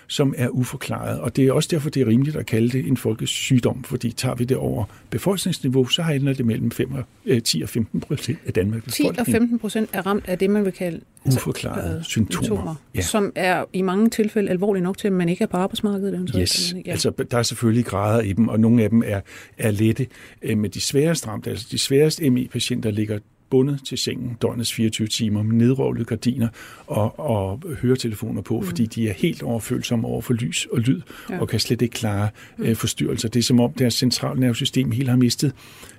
[0.07, 1.19] som er uforklaret.
[1.19, 4.35] Og det er også derfor, det er rimeligt at kalde det en folkesygdom, fordi tager
[4.35, 8.39] vi det over befolkningsniveau, så handler det mellem 5 og, øh, 10 og 15 procent
[8.45, 9.35] af Danmarks 10 og befolkning.
[9.37, 12.75] 15 procent er ramt af det, man vil kalde altså, Uforklarede øh, symptomer.
[12.95, 13.01] Ja.
[13.01, 16.13] som er i mange tilfælde alvorlige nok til, at man ikke er på arbejdsmarkedet.
[16.15, 16.41] eventuelt.
[16.41, 16.91] Yes, ja.
[16.91, 19.21] altså der er selvfølgelig grader i dem, og nogle af dem er,
[19.57, 20.07] er lette,
[20.41, 25.07] øh, men de sværest ramte, altså de sværest ME-patienter ligger bundet til sengen døgnets 24
[25.07, 26.47] timer med nedrålede gardiner
[26.87, 28.65] og, og høretelefoner på, mm.
[28.65, 31.39] fordi de er helt overfølsomme over for lys og lyd Ja.
[31.39, 32.29] og kan slet ikke klare
[32.59, 33.29] øh, forstyrrelser.
[33.29, 35.53] Det er som om deres centralnervesystem helt har mistet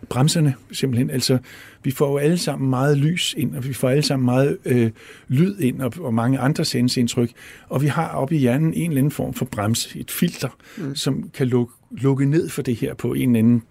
[0.08, 1.10] bremserne simpelthen.
[1.10, 1.38] Altså,
[1.82, 4.90] vi får jo alle sammen meget lys ind, og vi får alle sammen meget øh,
[5.28, 7.32] lyd ind, og, og mange andre sanseindtryk,
[7.68, 10.94] og vi har oppe i hjernen en eller anden form for bremse, et filter, mm.
[10.94, 13.62] som kan lukke, lukke ned for det her på en eller anden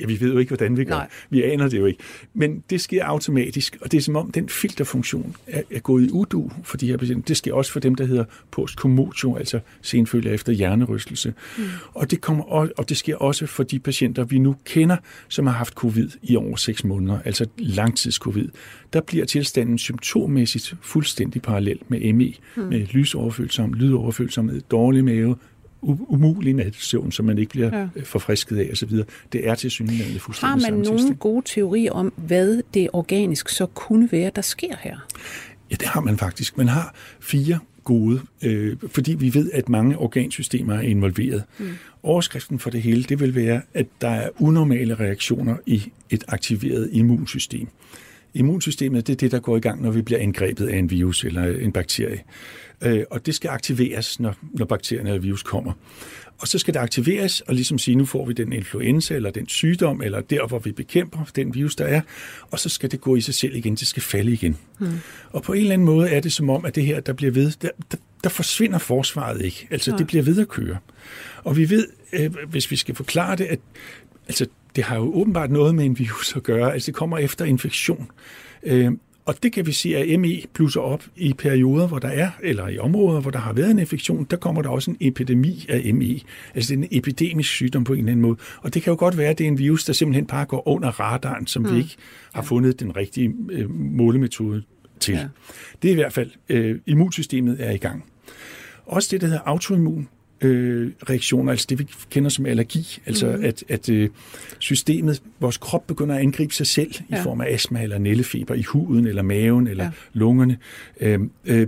[0.00, 0.94] Ja, vi ved jo ikke, hvordan vi gør.
[0.94, 1.08] Nej.
[1.30, 2.00] Vi aner det jo ikke.
[2.34, 6.10] Men det sker automatisk, og det er som om, den filterfunktion er, er gået i
[6.10, 7.24] udu for de her patienter.
[7.26, 11.34] Det sker også for dem, der hedder postcommotio, altså senfølger efter hjernerystelse.
[11.58, 11.64] Mm.
[11.94, 14.96] Og, det kommer, og, og det sker også for de patienter, vi nu kender,
[15.28, 18.48] som har haft covid i over 6 måneder, altså langtidscovid.
[18.92, 22.62] Der bliver tilstanden symptommæssigt fuldstændig parallel med ME, mm.
[22.62, 25.36] med lysoverfølsom, lydoverfølsomhed, dårlig mave,
[25.82, 27.88] umulig natsøvn, som man ikke bliver Ja.
[27.96, 28.02] ja.
[28.04, 28.90] forfrisket af osv.
[29.32, 33.66] Det er til synligheden fuldstændig Har man nogle gode teorier om, hvad det organisk så
[33.66, 34.96] kunne være, der sker her?
[35.70, 36.56] Ja, det har man faktisk.
[36.56, 41.42] Man har fire gode, øh, fordi vi ved, at mange organsystemer er involveret.
[41.58, 41.68] Mm.
[42.02, 46.88] Overskriften for det hele, det vil være, at der er unormale reaktioner i et aktiveret
[46.92, 47.68] immunsystem.
[48.34, 51.24] Immunsystemet, det er det, der går i gang, når vi bliver angrebet af en virus
[51.24, 52.18] eller en bakterie.
[52.82, 55.72] Øh, og det skal aktiveres, når, når bakterien eller virus kommer.
[56.38, 59.48] Og så skal det aktiveres og ligesom sige, nu får vi den influenza eller den
[59.48, 62.00] sygdom, eller der, hvor vi bekæmper den virus, der er,
[62.50, 64.56] og så skal det gå i sig selv igen, det skal falde igen.
[64.78, 65.00] Hmm.
[65.30, 67.32] Og på en eller anden måde er det som om, at det her, der bliver
[67.32, 69.68] ved, der, der, der forsvinder forsvaret ikke.
[69.70, 70.76] Altså, det bliver ved at køre.
[71.44, 73.58] Og vi ved, øh, hvis vi skal forklare det, at
[74.28, 76.72] altså, det har jo åbenbart noget med en virus at gøre.
[76.72, 78.10] Altså, det kommer efter infektion.
[78.62, 78.92] Øh,
[79.28, 82.68] og det kan vi sige, at ME plusser op i perioder, hvor der er, eller
[82.68, 85.94] i områder, hvor der har været en infektion, der kommer der også en epidemi af
[85.94, 86.20] ME.
[86.54, 88.36] Altså det er en epidemisk sygdom på en eller anden måde.
[88.62, 90.68] Og det kan jo godt være, at det er en virus, der simpelthen bare går
[90.68, 91.72] under radaren, som mm.
[91.72, 91.96] vi ikke
[92.32, 94.62] har fundet den rigtige øh, målemetode
[95.00, 95.14] til.
[95.14, 95.28] Ja.
[95.82, 98.04] Det er i hvert fald, øh, immunsystemet er i gang.
[98.86, 100.08] Også det, der hedder autoimmun
[100.40, 103.44] øh, reaktioner, altså det vi kender som allergi, altså mm.
[103.44, 104.10] at, at øh,
[104.58, 107.20] systemet, vores krop begynder at angribe sig selv ja.
[107.20, 109.90] i form af astma eller nældefeber i huden eller maven eller ja.
[110.12, 110.58] lungerne,
[111.00, 111.66] øh, øh,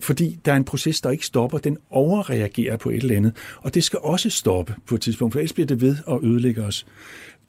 [0.00, 3.74] fordi der er en proces, der ikke stopper, den overreagerer på et eller andet, og
[3.74, 6.86] det skal også stoppe på et tidspunkt, for ellers bliver det ved at ødelægge os.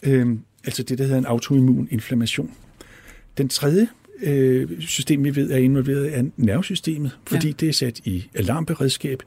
[0.04, 0.28] Øh,
[0.66, 2.52] altså det, der hedder en autoimmun inflammation.
[3.38, 3.88] Den tredje
[4.22, 7.54] øh, system, vi ved er involveret, er nervesystemet, fordi ja.
[7.60, 9.24] det er sat i alarmberedskab.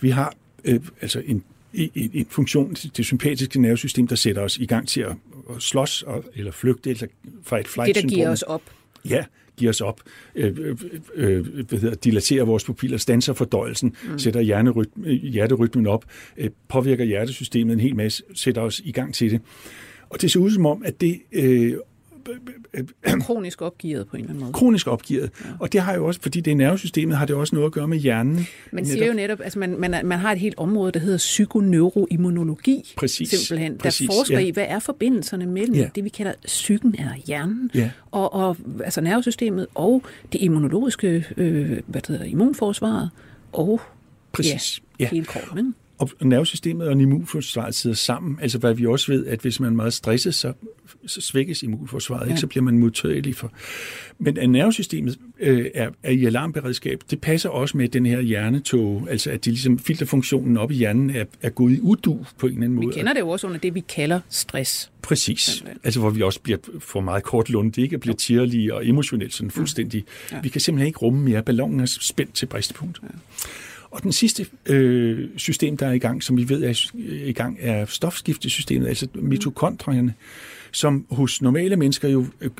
[0.00, 4.66] Vi har øh, altså en, en, en funktion, det sympatiske nervesystem, der sætter os i
[4.66, 5.16] gang til at,
[5.50, 7.06] at slås og, eller flygte eller
[7.42, 8.62] fra et flight Det, der giver os op.
[9.04, 9.24] Ja,
[9.56, 10.00] giver os op,
[10.34, 10.76] øh, øh,
[11.14, 14.18] øh, hvad hedder, dilaterer vores pupiller, stanser fordøjelsen, mm.
[14.18, 16.04] sætter hjernerytmen, hjerterytmen op,
[16.36, 19.40] øh, påvirker hjertesystemet en hel masse, sætter os i gang til det.
[20.10, 21.76] Og det ser ud som om, at det øh,
[23.20, 24.52] kronisk opgivet på en eller anden måde.
[24.52, 25.30] Kronisk opgivet.
[25.44, 25.50] Ja.
[25.60, 27.88] Og det har jo også, fordi det er nervesystemet, har det også noget at gøre
[27.88, 28.46] med hjernen.
[28.72, 29.08] Man siger netop.
[29.08, 32.94] jo netop, altså man, man, man har et helt område, der hedder psykoneuroimmunologi.
[32.96, 33.28] Præcis.
[33.28, 34.08] Simpelthen, Præcis.
[34.08, 34.46] der forsker ja.
[34.46, 35.88] i, hvad er forbindelserne mellem ja.
[35.94, 37.90] det, vi kalder psyken eller hjernen, ja.
[38.10, 43.10] og, og altså nervesystemet og det immunologiske øh, hvad det hedder, immunforsvaret
[43.52, 43.80] og
[44.32, 44.82] Præcis.
[45.00, 45.08] Ja, ja.
[45.10, 45.74] hele kroppen
[46.20, 48.38] og nervesystemet og immunforsvaret sidder sammen.
[48.42, 50.52] Altså hvad vi også ved, at hvis man er meget stresset, så,
[51.06, 52.30] så svækkes immunforsvaret, ja.
[52.30, 52.40] ikke?
[52.40, 53.52] så bliver man modtagelig for.
[54.18, 59.06] Men at nervesystemet øh, er, er i alarmberedskab, det passer også med den her hjernetog,
[59.10, 62.52] altså at de ligesom filterfunktionen op i hjernen er, er gået i udu på en
[62.52, 62.86] eller anden måde.
[62.86, 64.90] Vi kender det jo også under det, vi kalder stress.
[65.02, 65.64] Præcis.
[65.84, 67.98] Altså hvor vi også bliver for meget kort lunde, ikke?
[67.98, 70.04] bliver tirlige og emotionelt sådan fuldstændig.
[70.30, 70.36] Ja.
[70.36, 70.42] Ja.
[70.42, 71.42] Vi kan simpelthen ikke rumme mere.
[71.42, 73.00] Ballonen er spændt til bristepunkt.
[73.02, 73.08] Ja.
[73.94, 76.90] Og den sidste øh, system, der er i gang, som vi ved er
[77.26, 80.14] i gang, er stofskiftesystemet, altså mitokondrierne,
[80.72, 82.50] som hos normale mennesker jo øh,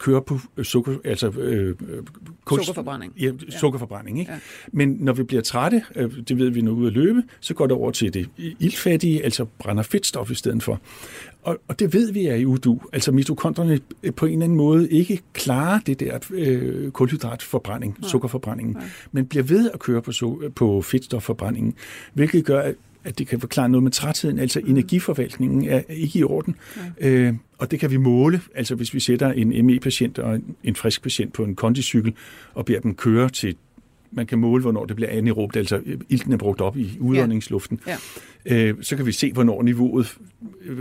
[0.00, 1.76] kører på øh, sukker, altså øh,
[2.44, 3.12] kunst, sukkerforbrænding.
[3.20, 4.20] Ja, sukkerforbrænding.
[4.20, 4.32] Ikke?
[4.32, 4.38] Ja.
[4.72, 7.66] Men når vi bliver trætte, øh, det ved vi nu ud at løbe, så går
[7.66, 10.80] det over til det ildfattige, altså brænder fedtstof i stedet for.
[11.42, 12.80] Og, og det ved vi er i udu.
[12.92, 13.80] Altså mitokondrierne
[14.16, 18.08] på en eller anden måde ikke klarer det der øh, kulhydratforbrænding, ja.
[18.08, 18.86] sukkerforbrændingen, ja.
[19.12, 20.12] men bliver ved at køre på,
[20.54, 21.74] på fedtstofforbrændingen,
[22.14, 24.70] hvilket gør, at at det kan forklare noget med trætheden, altså mm.
[24.70, 26.56] energiforvaltningen er ikke i orden.
[27.00, 27.08] Ja.
[27.08, 31.02] Øh, og det kan vi måle, altså hvis vi sætter en ME-patient og en, frisk
[31.02, 32.14] patient på en kondicykel
[32.54, 33.56] og beder dem køre til
[34.12, 37.80] man kan måle, hvornår det bliver anaerobt, altså ilten er brugt op i udåndingsluften.
[37.86, 37.96] Ja.
[38.46, 38.64] Ja.
[38.64, 40.16] Øh, så kan vi se, hvornår niveauet,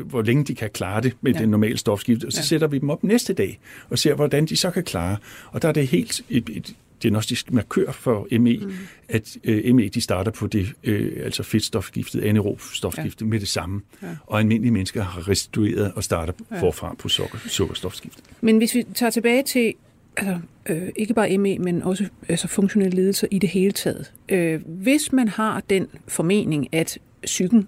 [0.05, 1.39] hvor længe de kan klare det med ja.
[1.39, 2.43] den normale stofskift, og så ja.
[2.43, 5.17] sætter vi dem op næste dag og ser, hvordan de så kan klare.
[5.51, 8.73] Og der er det helt et, et diagnostisk markør for ME, mm.
[9.09, 13.29] at øh, ME de starter på det, øh, altså fedtstofskiftet, anaerob stofskiftet ja.
[13.29, 13.81] med det samme.
[14.01, 14.07] Ja.
[14.27, 16.61] Og almindelige mennesker har restitueret og starter ja.
[16.61, 18.23] forfra på sukker, sukkerstofskiftet.
[18.41, 19.73] Men hvis vi tager tilbage til
[20.17, 24.11] altså, øh, ikke bare ME, men også altså, funktionelle lidelser i det hele taget.
[24.29, 27.67] Øh, hvis man har den formening, at psyken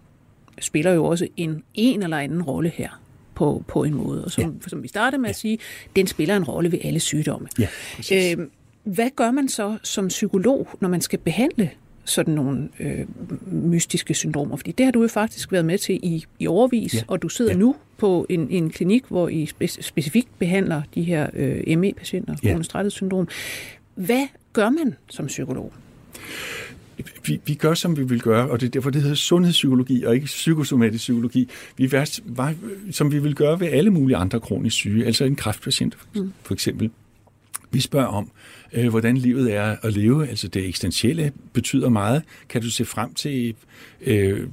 [0.60, 3.02] spiller jo også en en eller anden rolle her,
[3.42, 4.26] på, på en måde.
[4.26, 4.70] Og som, ja.
[4.70, 5.58] som vi startede med at sige,
[5.96, 7.48] den spiller en rolle ved alle sygdomme.
[7.60, 7.68] Ja,
[8.14, 8.48] øh,
[8.84, 11.70] hvad gør man så som psykolog, når man skal behandle
[12.06, 13.06] sådan nogle øh,
[13.52, 14.56] mystiske syndromer?
[14.56, 17.02] Fordi det har du jo faktisk været med til i, i overvis, ja.
[17.08, 17.58] og du sidder ja.
[17.58, 22.36] nu på en, en klinik, hvor I spe- specifikt behandler de her øh, ME-patienter,
[22.76, 22.90] ja.
[22.90, 23.28] syndrom.
[23.96, 25.74] Hvad gør man som psykolog?
[27.26, 30.16] vi, vi gør, som vi vil gøre, og det er derfor, det hedder sundhedspsykologi og
[30.16, 31.50] ikke psykosomatisk psykologi.
[31.78, 32.54] Vi er,
[32.92, 36.34] som vi vil gøre ved alle mulige andre kronisk syge, altså en kræftpatient mm.
[36.44, 36.92] for eksempel.
[37.72, 40.28] Vi spørger om, øh, hvordan livet er at leve.
[40.28, 42.24] Altså det eksistentielle betyder meget.
[42.50, 43.56] Kan du se frem til,
[44.02, 44.48] øh,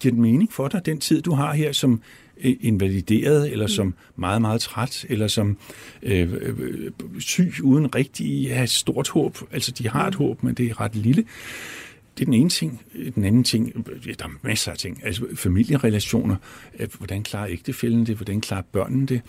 [0.00, 2.00] giver det mening for dig, den tid, du har her som
[2.44, 5.58] øh, invalideret, eller som meget, meget træt, eller som
[6.02, 9.38] øh, øh, syg, uden rigtig at have stort håb.
[9.52, 11.24] Altså, de har et håb, men det er ret lille.
[12.18, 12.80] Det er den ene ting.
[13.14, 15.00] Den anden ting, ja, der er masser af ting.
[15.04, 16.36] Altså familierelationer.
[16.98, 18.16] Hvordan klarer ægtefælden det?
[18.16, 19.20] Hvordan klarer børnene det?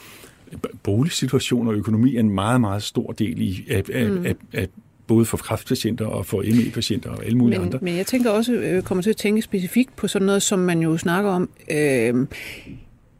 [0.83, 4.25] Boligsituation og økonomi er en meget, meget stor del i, af, af, mm.
[4.25, 4.67] af, af
[5.07, 7.79] både for kræftpatienter og for ME-patienter og alle mulige men, andre.
[7.81, 10.79] Men jeg tænker også, øh, kommer til at tænke specifikt på sådan noget, som man
[10.79, 12.27] jo snakker om, øh,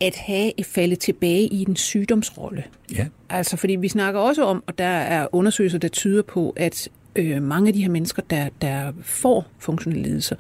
[0.02, 2.64] at have et falde tilbage i en sygdomsrolle.
[2.96, 3.08] Ja.
[3.30, 7.44] Altså, fordi vi snakker også om, og der er undersøgelser, der tyder på, at øh,
[7.44, 10.36] mange af de her mennesker, der, der får funktionelle lidelser,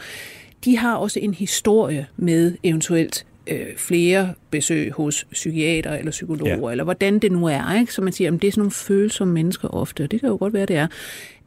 [0.65, 6.71] de har også en historie med eventuelt øh, flere besøg hos psykiater eller psykologer, ja.
[6.71, 7.79] eller hvordan det nu er.
[7.79, 7.93] Ikke?
[7.93, 10.07] Så man siger, at det er sådan nogle følsomme mennesker ofte.
[10.07, 10.87] Det kan jo godt være, det er.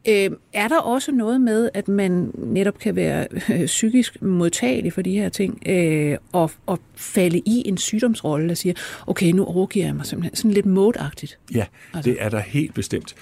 [0.07, 5.01] Øh, er der også noget med, at man netop kan være øh, psykisk modtagelig for
[5.01, 8.73] de her ting, øh, og, og falde i en sygdomsrolle, der siger,
[9.07, 11.37] okay, nu overgiver jeg mig simpelthen sådan lidt modagtigt?
[11.55, 12.09] Ja, altså.
[12.09, 13.15] det er der helt bestemt.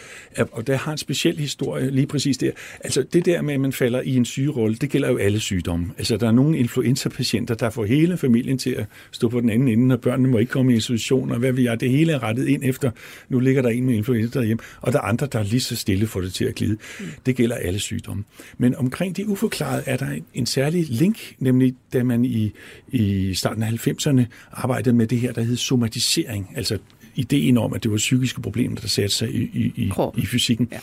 [0.52, 2.52] Og der har en speciel historie lige præcis der.
[2.84, 5.92] Altså det der med, at man falder i en sygerolle, det gælder jo alle sygdomme.
[5.98, 9.68] Altså der er nogle influenza-patienter, der får hele familien til at stå på den anden
[9.68, 11.76] ende, og børnene må ikke komme i institution, og hvad vi er.
[11.76, 12.92] Det hele er rettet ind efter,
[13.30, 15.76] nu ligger der en med influenza derhjemme, og der er andre, der er lige så
[15.76, 17.16] stille for det til at glide side.
[17.26, 18.24] Det gælder alle sygdomme.
[18.58, 22.52] Men omkring de uforklarede er der en særlig link, nemlig da man i,
[22.88, 26.78] i starten af 90'erne arbejdede med det her, der hed somatisering, altså
[27.16, 30.68] ideen om, at det var psykiske problemer, der satte sig i, i, i, i fysikken.
[30.72, 30.80] Ja.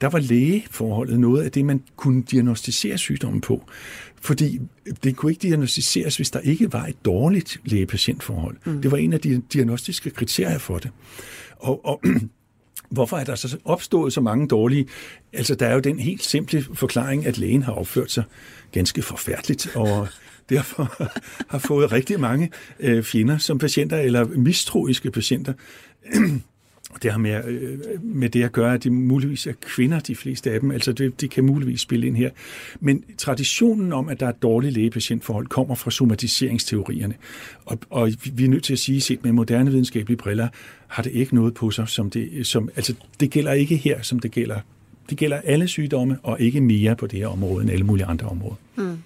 [0.00, 3.62] Der var lægeforholdet noget af det, man kunne diagnostisere sygdommen på.
[4.20, 4.60] Fordi
[5.04, 8.56] det kunne ikke diagnostiseres, hvis der ikke var et dårligt læge-patientforhold.
[8.64, 8.82] Mm.
[8.82, 10.90] Det var en af de diagnostiske kriterier for det.
[11.56, 12.02] Og, og
[12.90, 14.86] Hvorfor er der så opstået så mange dårlige?
[15.32, 18.24] Altså, der er jo den helt simple forklaring, at lægen har opført sig
[18.72, 20.08] ganske forfærdeligt, og
[20.50, 21.08] derfor
[21.48, 22.50] har fået rigtig mange
[22.80, 25.52] øh, fjender som patienter, eller mistroiske patienter.
[27.02, 30.50] Det har med, øh, med det at gøre, at de muligvis er kvinder, de fleste
[30.50, 30.70] af dem.
[30.70, 32.30] Altså det, det kan muligvis spille ind her.
[32.80, 37.14] Men traditionen om, at der er dårlige lægepatientforhold, kommer fra somatiseringsteorierne.
[37.64, 40.48] Og, og vi er nødt til at sige, set med moderne videnskabelige briller,
[40.86, 44.18] har det ikke noget på sig, som det, som, altså det gælder ikke her, som
[44.18, 44.60] det gælder.
[45.10, 48.28] Det gælder alle sygdomme, og ikke mere på det her område end alle mulige andre
[48.28, 48.56] områder.
[48.76, 48.98] Mm.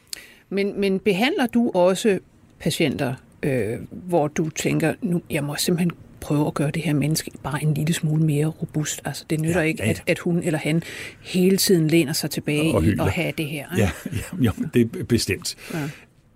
[0.50, 2.18] Men, men behandler du også
[2.60, 5.92] patienter, øh, hvor du tænker, nu jeg må simpelthen
[6.24, 9.02] prøve at gøre det her menneske bare en lille smule mere robust.
[9.04, 9.90] Altså, det nytter ja, ikke, ja, ja.
[9.90, 10.82] At, at hun eller han
[11.20, 13.66] hele tiden læner sig tilbage og i at have det her.
[13.76, 13.90] Ikke?
[14.06, 14.10] Ja,
[14.44, 15.56] ja, det er bestemt.
[15.74, 15.88] Ja.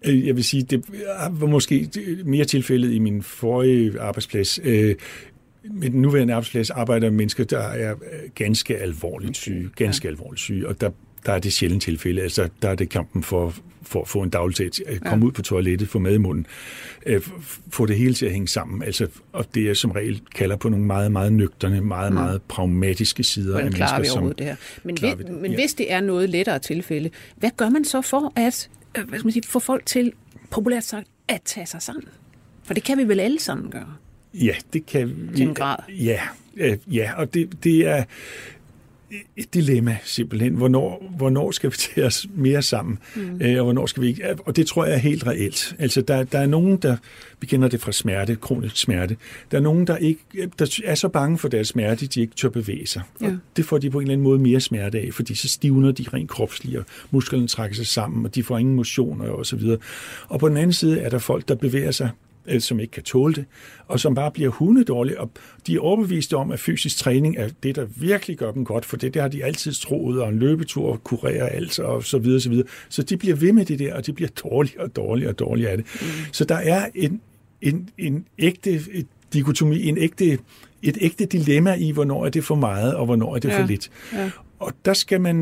[0.05, 0.85] Øh, jeg vil sige, det
[1.31, 1.89] var måske
[2.25, 4.61] mere tilfældet i min forrige arbejdsplads.
[4.63, 4.95] Øh,
[5.71, 7.95] med den nuværende arbejdsplads arbejder mennesker, der er
[8.35, 10.13] ganske alvorligt syge, ganske ja.
[10.13, 10.91] alvorligt syge, og der
[11.27, 12.23] der er det sjældent tilfælde.
[12.23, 15.27] Altså, der er det kampen for, for at få en dagligdag, at komme ja.
[15.27, 16.47] ud på toilettet, få mad i munden,
[17.07, 17.23] øh,
[17.71, 18.83] få det hele til at hænge sammen.
[18.83, 22.19] Altså, og det er som regel kalder på nogle meget, meget nøgterne, meget, mm.
[22.19, 24.01] meget pragmatiske sider Hvordan af mennesker.
[24.01, 24.57] Vi som, det her?
[24.83, 25.31] Men, vi, det?
[25.31, 25.57] men ja.
[25.57, 29.27] hvis det er noget lettere tilfælde, hvad gør man så for at øh, hvad skal
[29.27, 30.13] man sige, få folk til,
[30.51, 32.05] populært sagt, at tage sig sammen?
[32.65, 33.95] For det kan vi vel alle sammen gøre?
[34.35, 35.37] Ja, det kan vi.
[35.37, 35.77] Til en grad.
[35.89, 36.21] Ja,
[36.87, 38.05] ja og det, det er
[39.37, 40.55] et dilemma simpelthen.
[40.55, 43.43] Hvornår, hvornår skal vi tage os mere sammen, mm.
[43.43, 44.35] øh, og hvornår skal vi ikke?
[44.45, 45.77] Og det tror jeg er helt reelt.
[45.79, 46.97] Altså, der, der er nogen, der,
[47.41, 49.17] vi kender det fra smerte, kronisk smerte,
[49.51, 50.21] der er nogen, der, ikke,
[50.59, 53.03] der er så bange for deres smerte, de ikke tør bevæge sig.
[53.21, 53.27] Ja.
[53.27, 55.93] Og det får de på en eller anden måde mere smerte af, fordi så stivner
[55.93, 59.57] de rent kropsligt, og musklerne trækker sig sammen, og de får ingen motion og så
[59.57, 59.79] videre.
[60.29, 62.28] Og på den anden side er der folk, der bevæger sig Øh,
[62.59, 63.45] som ikke kan tåle det,
[63.87, 65.21] og som bare bliver hundedårlige.
[65.21, 65.31] Og
[65.67, 68.97] de er overbeviste om, at fysisk træning er det, der virkelig gør dem godt, for
[68.97, 72.51] det, det har de altid troet, og en løbetur kurerer alt, og så videre, så
[72.51, 72.67] videre.
[72.89, 75.71] Så de bliver ved med det der, og de bliver dårligere og dårligere og dårligere
[75.71, 75.87] af det.
[76.01, 76.09] Mm.
[76.33, 77.21] Så der er en,
[77.63, 78.81] en, en ægte
[79.33, 80.39] dikotomi, en ægte,
[80.83, 83.61] et ægte dilemma i, hvornår er det for meget, og hvornår er det ja.
[83.61, 83.91] for lidt.
[84.13, 84.31] Ja.
[84.59, 85.37] Og der skal man,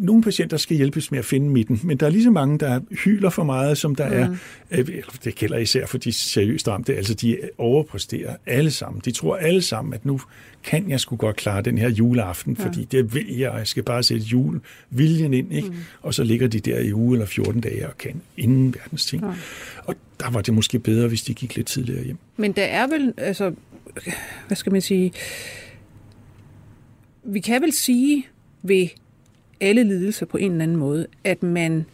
[0.00, 2.80] nogle patienter skal hjælpes med at finde midten, men der er lige så mange, der
[3.04, 4.36] hyler for meget, som der mm.
[4.70, 9.02] er, øh, det gælder især for de seriøst ramte, altså de overpræsterer alle sammen.
[9.04, 10.20] De tror alle sammen, at nu
[10.64, 12.66] kan jeg sgu godt klare den her juleaften, ja.
[12.66, 15.68] fordi det vil jeg, og jeg skal bare sætte jul, viljen ind, ikke?
[15.68, 15.76] Mm.
[16.02, 19.22] og så ligger de der i uge eller 14 dage og kan ingen verdens ting.
[19.24, 19.32] Ja.
[19.84, 22.18] Og der var det måske bedre, hvis de gik lidt tidligere hjem.
[22.36, 23.52] Men der er vel, altså,
[24.46, 25.12] hvad skal man sige,
[27.24, 28.26] vi kan vel sige,
[28.62, 28.88] ved
[29.60, 31.84] alle lidelser på en eller anden måde, at man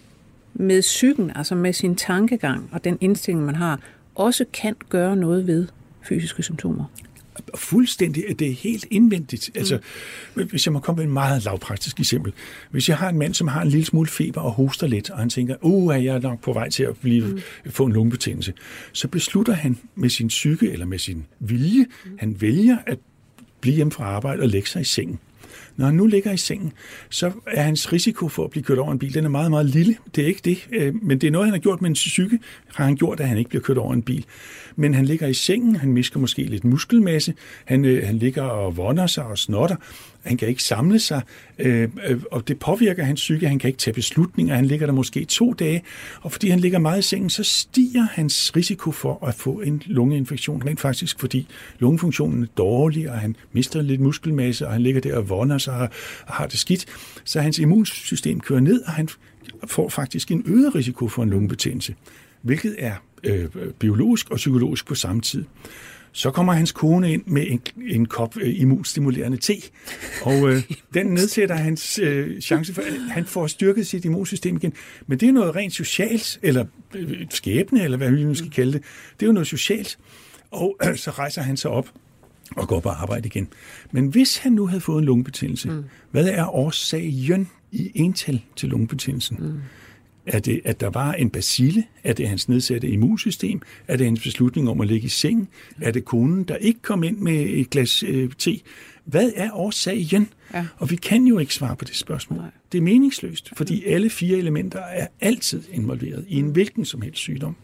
[0.54, 3.80] med psyken, altså med sin tankegang og den indstilling, man har,
[4.14, 5.66] også kan gøre noget ved
[6.08, 6.84] fysiske symptomer.
[7.54, 8.24] Fuldstændig.
[8.38, 9.50] Det er helt indvendigt.
[9.54, 9.58] Mm.
[9.58, 9.78] Altså,
[10.34, 12.32] hvis jeg må komme med et meget lavpraktisk eksempel.
[12.70, 15.18] Hvis jeg har en mand, som har en lille smule feber og hoster lidt, og
[15.18, 17.70] han tænker, uh, er jeg nok på vej til at blive, mm.
[17.70, 18.52] få en lungebetændelse,
[18.92, 22.10] så beslutter han med sin psyke eller med sin vilje, mm.
[22.18, 22.98] han vælger at
[23.60, 25.18] blive hjemme fra arbejde og lægge sig i sengen.
[25.76, 26.72] Når han nu ligger i sengen,
[27.10, 29.66] så er hans risiko for at blive kørt over en bil, den er meget, meget
[29.66, 29.96] lille.
[30.14, 32.38] Det er ikke det, øh, men det er noget, han har gjort med en psyke,
[32.74, 34.24] har han gjort, at han ikke bliver kørt over en bil.
[34.76, 37.34] Men han ligger i sengen, han misker måske lidt muskelmasse,
[37.64, 39.76] han, øh, han ligger og vonder sig og snotter,
[40.26, 41.22] han kan ikke samle sig,
[41.58, 43.48] øh, øh, og det påvirker hans psyke.
[43.48, 44.54] Han kan ikke tage beslutninger.
[44.54, 45.82] Han ligger der måske to dage,
[46.20, 49.82] og fordi han ligger meget i sengen, så stiger hans risiko for at få en
[49.86, 51.46] lungeinfektion rent faktisk, fordi
[51.78, 55.74] lungefunktionen er dårlig, og han mister lidt muskelmasse, og han ligger der og vonder sig
[56.26, 56.86] og har det skidt.
[57.24, 59.08] Så hans immunsystem kører ned, og han
[59.66, 61.94] får faktisk en øget risiko for en lungebetændelse,
[62.42, 65.44] hvilket er øh, biologisk og psykologisk på samme tid.
[66.16, 69.54] Så kommer hans kone ind med en, en kop øh, immunstimulerende te,
[70.22, 70.62] og øh,
[70.94, 74.72] den nedsætter hans øh, chance for, at han får styrket sit immunsystem igen.
[75.06, 78.72] Men det er noget rent socialt, eller øh, skæbne, eller hvad vi nu skal kalde
[78.72, 78.82] det.
[79.20, 79.98] Det er jo noget socialt.
[80.50, 81.88] Og øh, så rejser han sig op
[82.56, 83.48] og går på arbejde igen.
[83.90, 85.84] Men hvis han nu havde fået en lungebetændelse, mm.
[86.10, 89.36] hvad er årsagen i ental til lungebetændelsen?
[89.40, 89.60] Mm.
[90.26, 91.84] Er det, at der var en basile?
[92.04, 93.62] Er det hans nedsatte immunsystem?
[93.88, 95.48] Er det hans beslutning om at ligge i seng?
[95.80, 98.60] Er det konen, der ikke kom ind med et glas øh, te?
[99.04, 100.28] Hvad er årsagen?
[100.56, 100.66] Ja.
[100.76, 102.38] Og vi kan jo ikke svare på det spørgsmål.
[102.38, 102.50] Nej.
[102.72, 107.18] Det er meningsløst, fordi alle fire elementer er altid involveret i en hvilken som helst
[107.18, 107.56] sygdom.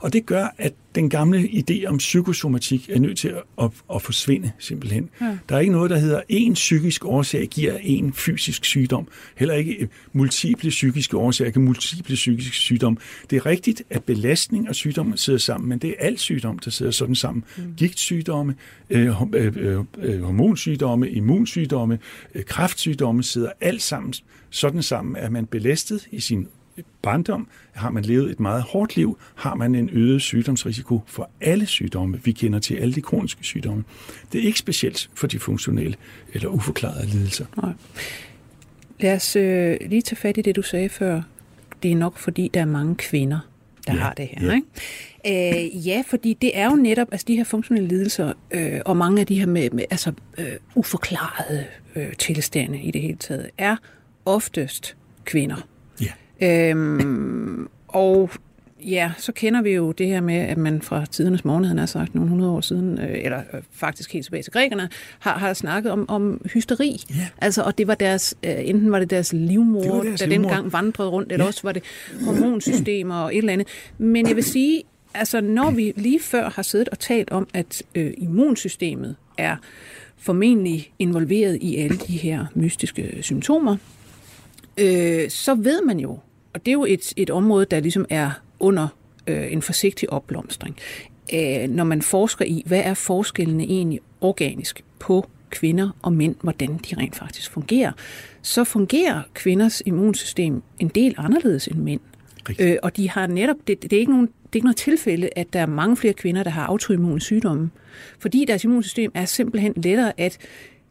[0.00, 4.02] Og det gør, at den gamle idé om psykosomatik er nødt til at, at, at
[4.02, 5.10] forsvinde simpelthen.
[5.20, 5.38] Ja.
[5.48, 9.08] Der er ikke noget, der hedder en psykisk årsag giver en fysisk sygdom.
[9.36, 12.98] Heller ikke multiple psykiske årsager giver multiple psykiske sygdom.
[13.30, 16.70] Det er rigtigt, at belastning og sygdom sidder sammen, men det er alt sygdom, der
[16.70, 17.44] sidder sådan sammen.
[17.56, 17.74] Mm.
[17.76, 18.54] Gigtsygdomme,
[18.90, 22.00] øh, øh, øh, øh, hormonsygdomme, immunsygdomme, øh,
[22.34, 24.14] Øh, kræftsygdomme sidder alt sammen
[24.50, 28.96] sådan sammen, at man belastet i sin øh, barndom, har man levet et meget hårdt
[28.96, 32.20] liv, har man en øget sygdomsrisiko for alle sygdomme.
[32.24, 33.84] Vi kender til alle de kroniske sygdomme.
[34.32, 35.96] Det er ikke specielt for de funktionelle
[36.32, 37.46] eller uforklarede lidelser.
[37.62, 37.72] Nej.
[39.00, 41.22] Lad os øh, lige tage fat i det, du sagde før.
[41.82, 43.38] Det er nok, fordi der er mange kvinder,
[43.86, 44.46] der ja, har det her.
[44.46, 44.54] Ja.
[44.54, 45.66] Ikke?
[45.66, 49.20] Øh, ja, fordi det er jo netop altså de her funktionelle lidelser, øh, og mange
[49.20, 51.64] af de her med, med altså, øh, uforklarede
[51.96, 53.76] øh, tilstande i det hele taget, er
[54.24, 55.66] oftest kvinder.
[56.42, 58.30] Øhm, og
[58.84, 61.86] ja, så kender vi jo det her med, at man fra tidernes morgen, han har
[61.86, 64.88] sagt nogle hundrede år siden, øh, eller øh, faktisk helt tilbage til grækerne,
[65.18, 67.04] har, har snakket om, om hysteri.
[67.10, 67.28] Ja.
[67.38, 70.48] Altså, og det var deres, øh, enten var det deres livmor, det deres der livmor.
[70.48, 71.48] dengang vandrede rundt, eller ja.
[71.48, 71.82] også var det
[72.24, 73.68] hormonsystemer og et eller andet.
[73.98, 74.82] Men jeg vil sige,
[75.14, 79.56] altså når vi lige før har siddet og talt om, at øh, immunsystemet er
[80.18, 83.76] formentlig involveret i alle de her mystiske symptomer,
[84.78, 86.18] øh, så ved man jo,
[86.52, 88.88] og det er jo et, et område, der ligesom er under
[89.26, 90.76] øh, en forsigtig opblomstring.
[91.34, 96.68] Øh, når man forsker i, hvad er forskellene egentlig organisk på kvinder og mænd, hvordan
[96.68, 97.92] de rent faktisk fungerer,
[98.42, 102.00] så fungerer kvinders immunsystem en del anderledes end mænd.
[102.58, 105.28] Øh, og de har netop, det, det, er ikke nogen, det er ikke noget tilfælde,
[105.36, 107.70] at der er mange flere kvinder, der har autoimmune sygdomme.
[108.18, 110.38] Fordi deres immunsystem er simpelthen lettere at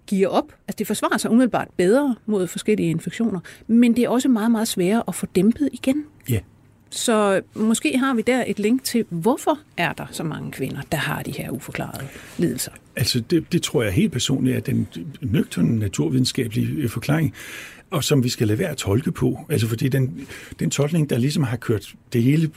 [0.07, 0.53] give op.
[0.67, 4.67] Altså det forsvarer sig umiddelbart bedre mod forskellige infektioner, men det er også meget, meget
[4.67, 6.05] sværere at få dæmpet igen.
[6.29, 6.39] Ja.
[6.89, 10.97] Så måske har vi der et link til, hvorfor er der så mange kvinder, der
[10.97, 12.71] har de her uforklarede lidelser?
[12.95, 14.87] Altså det, det tror jeg helt personligt er den
[15.21, 17.33] nøgterne naturvidenskabelige forklaring
[17.91, 19.45] og som vi skal lade være at tolke på.
[19.49, 20.27] Altså fordi den,
[20.59, 22.51] den tolkning, der ligesom har kørt det hele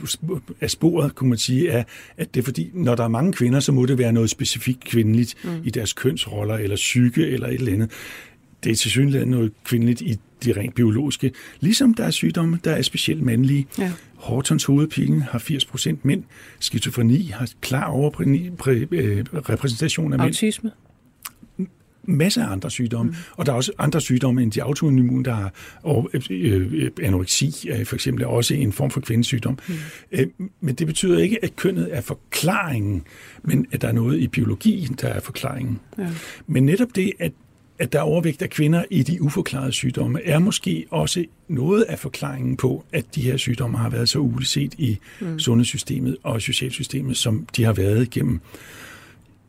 [0.61, 1.83] af sporet, kunne man sige, er,
[2.17, 4.83] at det er fordi, når der er mange kvinder, så må det være noget specifikt
[4.83, 5.49] kvindeligt mm.
[5.63, 7.91] i deres kønsroller, eller psyke, eller et eller andet.
[8.63, 11.31] Det er til synligheden noget kvindeligt i de rent biologiske.
[11.59, 13.67] Ligesom der er sygdomme, der er specielt mandlige.
[13.79, 13.91] Ja.
[14.23, 16.23] Hortons hovedpine har 80% mænd.
[16.59, 20.29] Skizofreni har klar overrepræsentation af mænd.
[20.29, 20.71] Autisme
[22.05, 23.17] masser af andre sygdomme, mm.
[23.31, 27.69] og der er også andre sygdomme end de autoimmune, der har og, øh, øh, anoreksi
[27.69, 29.59] øh, for eksempel er også en form for kvindesygdom.
[29.67, 29.73] Mm.
[30.11, 30.27] Øh,
[30.61, 33.03] men det betyder ikke, at kønnet er forklaringen,
[33.43, 35.79] men at der er noget i biologien, der er forklaringen.
[35.97, 36.07] Ja.
[36.47, 37.31] Men netop det, at
[37.79, 41.99] at der er overvægt af kvinder i de uforklarede sygdomme, er måske også noget af
[41.99, 45.39] forklaringen på, at de her sygdomme har været så uleset i mm.
[45.39, 48.41] sundhedssystemet og socialsystemet, som de har været gennem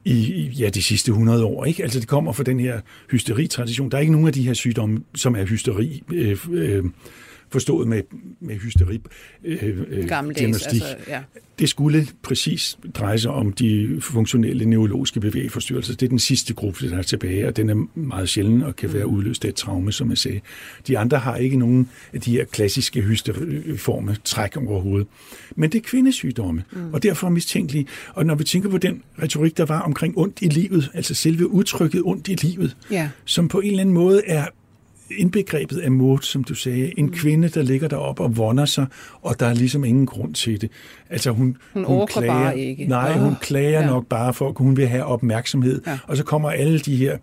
[0.05, 1.65] i ja, de sidste 100 år.
[1.65, 1.83] Ikke?
[1.83, 3.91] Altså det kommer fra den her hysteritradition.
[3.91, 6.85] Der er ikke nogen af de her sygdomme, som er hysteri, øh, øh,
[7.55, 8.03] forstået med,
[8.41, 9.01] med hysteri
[9.45, 10.83] øh, øh, diagnostik.
[10.83, 11.21] Altså, ja.
[11.59, 15.95] Det skulle præcis dreje sig om de funktionelle neurologiske bevægeforstyrrelser.
[15.95, 18.93] Det er den sidste gruppe, der er tilbage, og den er meget sjælden og kan
[18.93, 19.15] være mm.
[19.15, 20.41] udløst af et traume, som jeg sagde.
[20.89, 25.07] De andre har ikke nogen af de her klassiske hysteriforme træk overhovedet.
[25.57, 26.95] Men det er kvindesygdomme, mm.
[26.95, 27.87] og derfor mistænkelige.
[28.15, 31.49] Og når vi tænker på den retorik, der var omkring ondt i livet, altså selve
[31.49, 33.11] udtrykket ondt i livet, ja.
[33.25, 34.47] som på en eller anden måde er
[35.11, 36.99] indbegrebet af mod, som du sagde.
[36.99, 37.13] En mm.
[37.13, 38.87] kvinde, der ligger deroppe og vonder sig,
[39.23, 40.71] og der er ligesom ingen grund til det.
[41.11, 42.87] Altså hun, hun, hun klager, bare ikke.
[42.87, 43.21] Nej, oh.
[43.21, 43.87] hun klager ja.
[43.87, 45.83] nok bare for, at hun vil have opmærksomhed.
[45.87, 45.99] Ja.
[46.07, 47.19] Og så kommer alle de her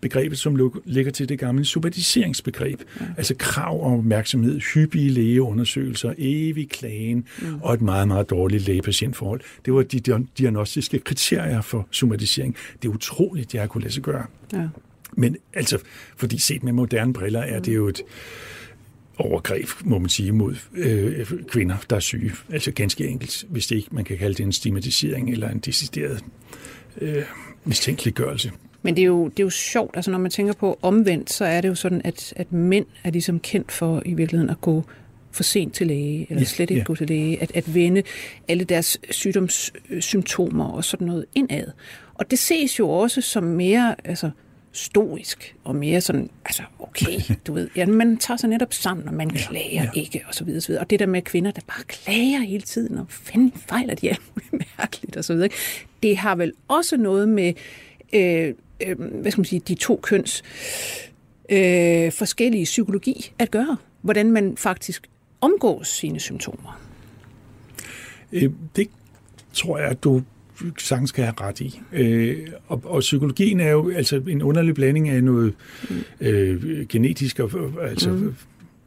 [0.00, 2.80] begreber, som ligger til det gamle somatiseringsbegreb.
[3.00, 3.06] Ja.
[3.16, 7.60] Altså krav om opmærksomhed, hyppige lægeundersøgelser, evig klagen mm.
[7.62, 9.40] og et meget, meget dårligt læge-patientforhold.
[9.64, 12.56] Det var de diagnostiske kriterier for somatisering.
[12.82, 14.24] Det er utroligt, det har kunne lade sig gøre.
[14.52, 14.68] Ja.
[15.20, 15.78] Men altså,
[16.16, 18.02] fordi set med moderne briller er det jo et
[19.16, 22.32] overgreb, må man sige, mod øh, kvinder, der er syge.
[22.52, 26.24] Altså ganske enkelt, hvis det ikke man kan kalde det en stigmatisering eller en decideret
[27.00, 27.22] øh,
[27.64, 28.52] mistænkeliggørelse.
[28.82, 31.44] Men det er, jo, det er jo sjovt, altså når man tænker på omvendt, så
[31.44, 34.84] er det jo sådan, at, at mænd er ligesom kendt for i virkeligheden at gå
[35.32, 36.84] for sent til læge, eller ja, slet ikke ja.
[36.84, 38.02] gå til læge, at, at vende
[38.48, 41.66] alle deres sygdomssymptomer og sådan noget indad.
[42.14, 44.30] Og det ses jo også som mere altså,
[44.72, 49.14] stoisk og mere sådan, altså okay, du ved, ja, man tager sig netop sammen, og
[49.14, 49.90] man klager ja.
[49.94, 50.82] ikke, og så videre, så videre.
[50.82, 54.22] Og det der med kvinder, der bare klager hele tiden, og fanden fejler de alt
[54.34, 55.48] muligt mærkeligt, og så videre.
[56.02, 57.52] Det har vel også noget med,
[58.12, 58.54] øh,
[58.86, 60.42] øh, hvad skal man sige, de to køns
[61.48, 63.76] øh, forskellige psykologi at gøre.
[64.02, 65.10] Hvordan man faktisk
[65.40, 66.80] omgås sine symptomer.
[68.32, 68.88] Øh, det
[69.52, 70.22] tror jeg, at du
[70.78, 71.80] sagtens skal have ret i.
[71.92, 72.36] Øh,
[72.68, 75.54] og, og psykologien er jo altså en underlig blanding af noget
[75.90, 75.96] mm.
[76.20, 77.50] øh, genetisk og
[77.82, 78.34] altså mm.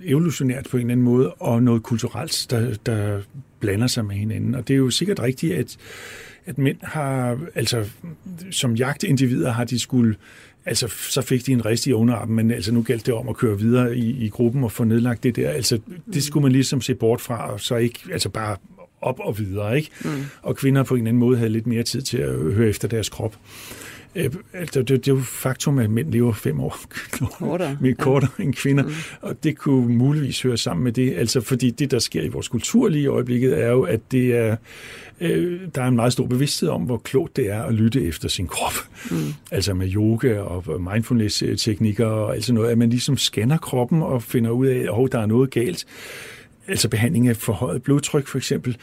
[0.04, 3.22] evolutionært på en eller anden måde, og noget kulturelt, der, der
[3.60, 4.56] blander sig med hinanden.
[4.56, 5.78] Og det er jo sikkert rigtigt, at,
[6.46, 7.86] at mænd har, altså
[8.52, 10.16] som jagtindivider har de skulle
[10.66, 13.36] Altså, så fik de en rest i underarmen, men altså, nu galt det om at
[13.36, 15.50] køre videre i, i gruppen og få nedlagt det der.
[15.50, 15.80] Altså,
[16.14, 18.58] det skulle man ligesom se bort fra, og så ikke altså bare
[19.04, 19.90] op og videre, ikke?
[20.06, 20.10] Mm.
[20.42, 22.88] Og kvinder på en eller anden måde havde lidt mere tid til at høre efter
[22.88, 23.38] deres krop.
[24.16, 26.78] Øh, altså, det, det er jo faktum, at mænd lever fem år
[27.40, 28.44] kortere, mere kortere ja.
[28.44, 28.94] end kvinder, mm.
[29.22, 32.48] og det kunne muligvis høre sammen med det, altså fordi det, der sker i vores
[32.48, 34.56] kultur lige i øjeblikket, er jo, at det er,
[35.22, 38.30] øh, der er en meget stor bevidsthed om, hvor klogt det er at lytte efter
[38.30, 38.74] sin krop.
[39.12, 39.18] Mm.
[39.52, 44.52] Altså med yoga og mindfulness-teknikker og altså noget, at man ligesom scanner kroppen og finder
[44.52, 45.86] ud af, at oh, der er noget galt
[46.68, 48.78] altså behandling af forhøjet blodtryk for eksempel,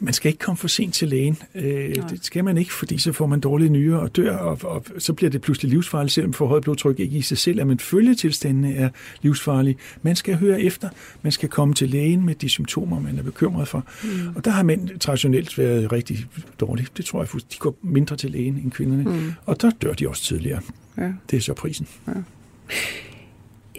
[0.00, 1.38] man skal ikke komme for sent til lægen.
[1.54, 4.84] Øh, det skal man ikke, fordi så får man dårlige nyrer og dør, og, og
[4.98, 8.14] så bliver det pludselig livsfarligt, selvom forhøjet blodtryk ikke i sig selv, at man følger
[8.14, 8.88] tilstandene er
[9.22, 9.76] livsfarlige.
[10.02, 10.88] Man skal høre efter,
[11.22, 13.84] man skal komme til lægen med de symptomer, man er bekymret for.
[14.04, 14.36] Mm.
[14.36, 16.26] Og der har mænd traditionelt været rigtig
[16.60, 16.86] dårlige.
[16.96, 19.02] Det tror jeg, de går mindre til lægen end kvinderne.
[19.02, 19.32] Mm.
[19.46, 20.60] Og der dør de også tidligere.
[20.98, 21.12] Ja.
[21.30, 21.86] Det er så prisen.
[22.08, 22.12] Ja.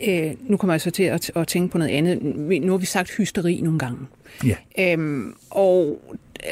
[0.08, 2.24] Øh, nu kommer jeg så til at, at tænke på noget andet.
[2.62, 4.08] Nu har vi sagt hysteri nogle gange.
[4.46, 4.56] Ja.
[4.80, 6.02] Øhm, og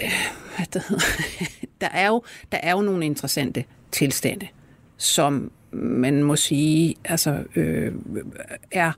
[0.03, 0.11] øh,
[0.55, 0.83] hvad det
[1.81, 4.47] der, er jo, der er jo nogle interessante tilstande,
[4.97, 7.91] som man må sige altså, øh,
[8.71, 8.91] er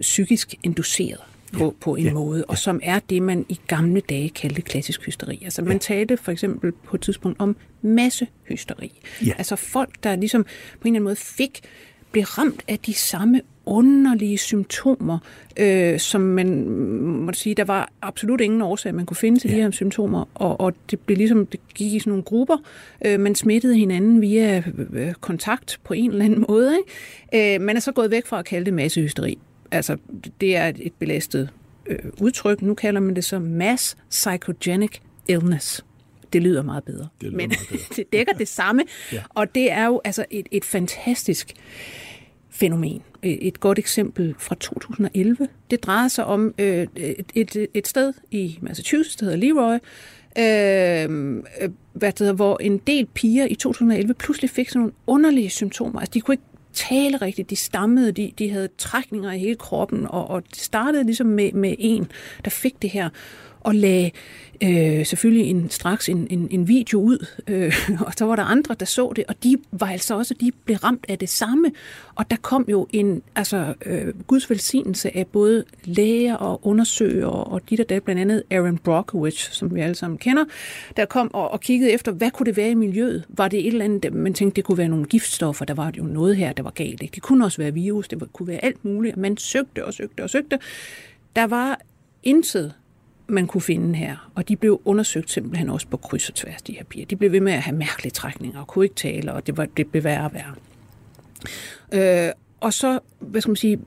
[0.00, 1.20] psykisk induceret
[1.52, 1.70] på, ja.
[1.80, 2.12] på en ja.
[2.12, 5.40] måde, og som er det, man i gamle dage kaldte klassisk hysteri.
[5.44, 5.78] Altså man ja.
[5.78, 9.00] talte for eksempel på et tidspunkt om massehysteri.
[9.26, 9.32] Ja.
[9.38, 11.60] Altså folk, der ligesom på en eller anden måde fik
[12.12, 15.18] blev ramt af de samme underlige symptomer,
[15.56, 16.68] øh, som man
[17.00, 19.56] må sige, der var absolut ingen årsag, man kunne finde til ja.
[19.56, 22.56] de her symptomer, og, og det blev ligesom, det gik i sådan nogle grupper,
[23.06, 26.76] øh, man smittede hinanden via øh, kontakt på en eller anden måde.
[26.76, 27.54] Ikke?
[27.54, 29.38] Øh, man er så gået væk fra at kalde det massehysteri.
[29.70, 29.96] Altså,
[30.40, 31.48] det er et belastet
[31.86, 32.62] øh, udtryk.
[32.62, 34.98] Nu kalder man det så mass psychogenic
[35.28, 35.84] illness.
[36.32, 37.08] Det lyder meget bedre.
[37.20, 37.82] Det lyder Men meget bedre.
[37.96, 38.82] det dækker det samme,
[39.12, 39.22] ja.
[39.28, 41.52] og det er jo altså et, et fantastisk
[42.50, 43.02] fænomen.
[43.22, 45.48] Øh, et godt eksempel fra 2011.
[45.70, 49.78] Det drejer sig om øh, et, et, et sted i Massachusetts, der hedder Leroy,
[50.38, 51.42] øh,
[51.92, 56.00] hvad det hedder, hvor en del piger i 2011 pludselig fik sådan nogle underlige symptomer.
[56.00, 60.06] Altså, de kunne ikke tale rigtigt, de stammede, de, de havde trækninger i hele kroppen,
[60.06, 62.10] og, og det startede ligesom med, med en,
[62.44, 63.08] der fik det her
[63.60, 64.10] og lagde
[64.62, 67.74] øh, selvfølgelig en, straks en, en, en video ud, øh,
[68.06, 70.76] og så var der andre, der så det, og de var altså også, de blev
[70.76, 71.72] ramt af det samme.
[72.14, 77.70] Og der kom jo en altså, øh, guds velsignelse af både læger og undersøgere, og
[77.70, 80.44] de der, der blandt andet Aaron Brockovich, som vi alle sammen kender,
[80.96, 83.24] der kom og, og kiggede efter, hvad kunne det være i miljøet?
[83.28, 86.04] Var det et eller andet, man tænkte, det kunne være nogle giftstoffer, der var jo
[86.04, 87.02] noget her, der var galt.
[87.02, 87.14] Ikke?
[87.14, 90.30] Det kunne også være virus, det kunne være alt muligt, man søgte og søgte og
[90.30, 90.58] søgte.
[91.36, 91.80] Der var
[92.22, 92.74] intet
[93.30, 94.30] man kunne finde her.
[94.34, 97.06] Og de blev undersøgt simpelthen også på kryds og tværs, de her piger.
[97.06, 99.66] De blev ved med at have mærkelige trækninger og kunne ikke tale, og det, var,
[99.76, 100.54] det blev værre og værre.
[102.26, 103.78] Øh, og så, hvad skal man sige,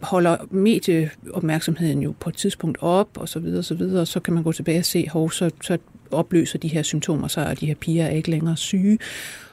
[0.00, 4.20] holder medieopmærksomheden jo på et tidspunkt op, og så videre, og så videre, og så
[4.20, 5.78] kan man gå tilbage og se, hov, så, så
[6.10, 8.98] opløser de her symptomer sig, og de her piger er ikke længere syge.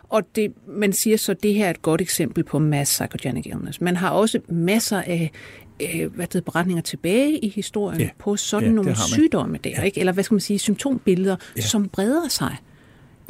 [0.10, 3.46] Og det, man siger så, at det her er et godt eksempel på mass psychogenic
[3.46, 3.82] illness.
[3.82, 5.32] Man har også masser af
[5.80, 8.10] øh, hvad det, beretninger tilbage i historien ja.
[8.20, 9.82] på sådan ja, nogle sygdomme der, ja.
[9.82, 10.00] ikke?
[10.00, 11.62] eller hvad skal man sige, symptombilleder, ja.
[11.62, 12.56] som breder sig.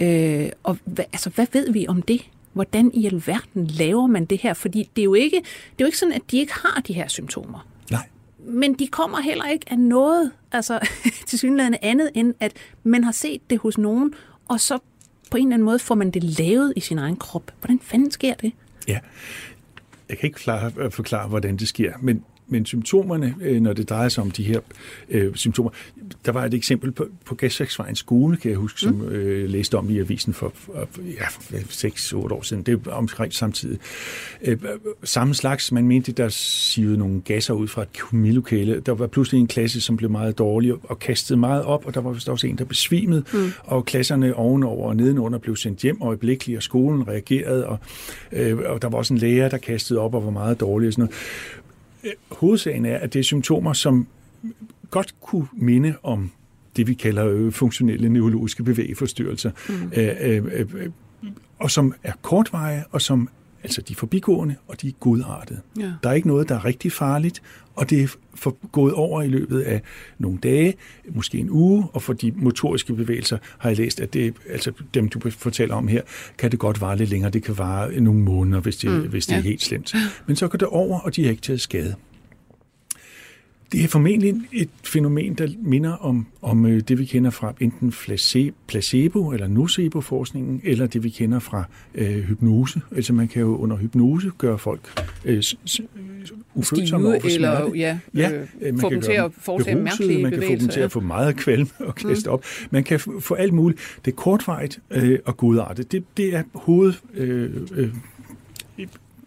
[0.01, 2.21] Øh, og hvad, altså, hvad ved vi om det?
[2.53, 4.53] Hvordan i alverden laver man det her?
[4.53, 6.93] Fordi det er jo ikke, det er jo ikke sådan, at de ikke har de
[6.93, 7.67] her symptomer.
[7.91, 8.07] Nej.
[8.47, 10.79] Men de kommer heller ikke af noget, altså
[11.27, 14.13] til synligheden andet, end at man har set det hos nogen,
[14.47, 14.79] og så
[15.31, 17.51] på en eller anden måde får man det lavet i sin egen krop.
[17.59, 18.51] Hvordan fanden sker det?
[18.87, 18.99] Ja,
[20.09, 24.09] jeg kan ikke forklare, forklare hvordan det sker, men men symptomerne, øh, når det drejer
[24.09, 24.59] sig om de her
[25.09, 25.69] øh, symptomer,
[26.25, 29.07] der var et eksempel på, på Gasværksvejens skole, kan jeg huske, som mm.
[29.07, 32.63] øh, læste om i avisen for, for ja, 6-8 år siden.
[32.63, 33.79] Det er omkring samtidig.
[34.41, 34.57] Øh,
[35.03, 38.79] samme slags, man mente, der sivede nogle gasser ud fra et kemilokale.
[38.79, 42.01] Der var pludselig en klasse, som blev meget dårlig og kastede meget op, og der
[42.01, 43.51] var vist også en, der besvimede, mm.
[43.63, 47.77] og klasserne ovenover og nedenunder blev sendt hjem øjeblikkeligt, og skolen reagerede, og,
[48.31, 50.93] øh, og der var også en lærer, der kastede op og var meget dårlig og
[50.93, 51.15] sådan noget
[52.31, 54.07] hovedsagen er, at det er symptomer, som
[54.89, 56.31] godt kunne minde om
[56.75, 59.91] det, vi kalder øh, funktionelle neurologiske bevægeforstyrrelser, mm.
[59.95, 60.89] øh, øh, øh,
[61.59, 63.29] og som er kortveje, og som
[63.65, 65.59] altså de er forbigående, og de er godartede.
[65.79, 65.91] Ja.
[66.03, 67.41] Der er ikke noget, der er rigtig farligt,
[67.75, 69.81] og det er for, gået over i løbet af
[70.19, 70.73] nogle dage,
[71.09, 75.09] måske en uge, og for de motoriske bevægelser har jeg læst, at det, altså dem,
[75.09, 76.01] du fortæller om her,
[76.37, 77.31] kan det godt vare lidt længere.
[77.31, 79.37] Det kan vare nogle måneder, hvis det, mm, hvis det ja.
[79.37, 79.95] er helt slemt.
[80.27, 81.95] Men så går det over, og de har ikke taget skade.
[83.71, 87.93] Det er formentlig et fænomen, der minder om, om øh, det, vi kender fra enten
[88.71, 91.63] placebo- eller nocebo-forskningen, eller det, vi kender fra
[91.95, 92.81] øh, hypnose.
[92.95, 95.43] Altså man kan jo under hypnose gøre folk øh,
[96.55, 97.77] ufølsomme over for eller, smerte.
[97.77, 100.67] Ja, ja, øh, man få kan dem til at foretage mærkelige Man kan få dem
[100.67, 102.33] til at få meget kvalm og kaste mm.
[102.33, 102.45] op.
[102.71, 103.99] Man kan få alt muligt.
[104.05, 105.91] Det er kortvarigt øh, og godartet.
[105.91, 106.93] Det, det er hoved...
[107.13, 107.89] Øh, øh,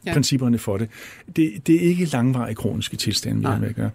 [0.09, 0.13] ja.
[0.13, 0.89] principperne for det.
[1.37, 1.67] det.
[1.67, 3.91] Det er ikke langvarige kroniske tilstande, vi har med at gøre.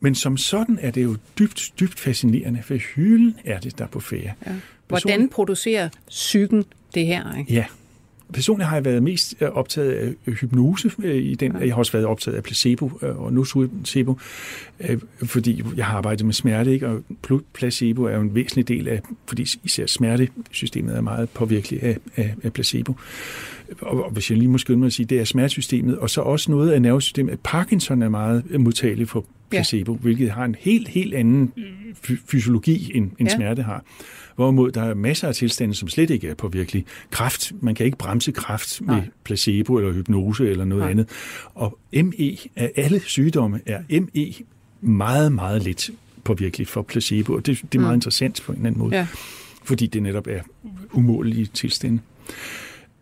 [0.00, 3.88] Men som sådan er det jo dybt, dybt fascinerende, for hylden er det, der er
[3.88, 4.32] på færre.
[4.46, 4.52] Ja.
[4.88, 6.64] Hvordan producerer psyken
[6.94, 7.38] det her?
[7.38, 7.52] Ikke?
[7.52, 7.64] Ja,
[8.32, 11.56] Personligt har jeg været mest øh, optaget af øh, hypnose øh, i den.
[11.60, 14.18] Jeg har også været optaget af placebo og nocebo,
[15.24, 16.88] fordi jeg har arbejdet med smerte, ikke?
[16.88, 17.02] og
[17.52, 22.34] placebo er jo en væsentlig del af, fordi især smertesystemet er meget påvirkeligt af, af,
[22.42, 22.94] af placebo.
[23.80, 26.20] Og, og hvis jeg lige må skynde mig at sige, det er smertesystemet, og så
[26.20, 27.40] også noget af nervesystemet.
[27.40, 29.98] Parkinson er meget modtagelig for placebo, ja.
[29.98, 31.52] hvilket har en helt, helt anden
[32.26, 33.36] fysiologi, end, end ja.
[33.36, 33.84] smerte har.
[34.36, 36.84] Hvorimod der er masser af tilstande, som slet ikke er påvirkelige.
[37.10, 39.08] Kraft, man kan ikke bremse kraft med Nej.
[39.24, 40.90] placebo eller hypnose eller noget Nej.
[40.90, 41.08] andet.
[41.54, 44.32] Og ME af alle sygdomme er ME
[44.80, 45.90] meget, meget lidt
[46.24, 47.96] påvirkeligt for placebo, og det, det er meget mm.
[47.96, 49.06] interessant på en eller anden måde, ja.
[49.64, 50.40] fordi det netop er
[50.92, 52.00] umålige tilstande.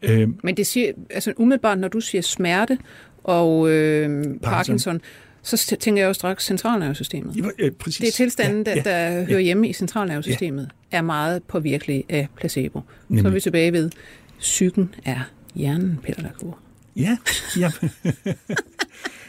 [0.03, 2.78] Øh, Men det siger, altså umiddelbart, når du siger smerte
[3.24, 5.00] og øh, Parkinson, Parkinson
[5.42, 7.36] så tænker jeg jo straks centralnervesystemet.
[7.36, 7.98] Ja, præcis.
[7.98, 10.96] Det er tilstanden, ja, ja, der, der ja, hører hjemme i centralnervesystemet, ja.
[10.98, 12.80] er meget påvirkelig af placebo.
[13.09, 13.22] Nemlig.
[13.22, 13.90] Så er vi tilbage ved,
[14.38, 15.20] psyken er
[15.55, 16.59] hjernen, Peter Lacour.
[16.96, 17.16] Ja,
[17.59, 17.70] ja.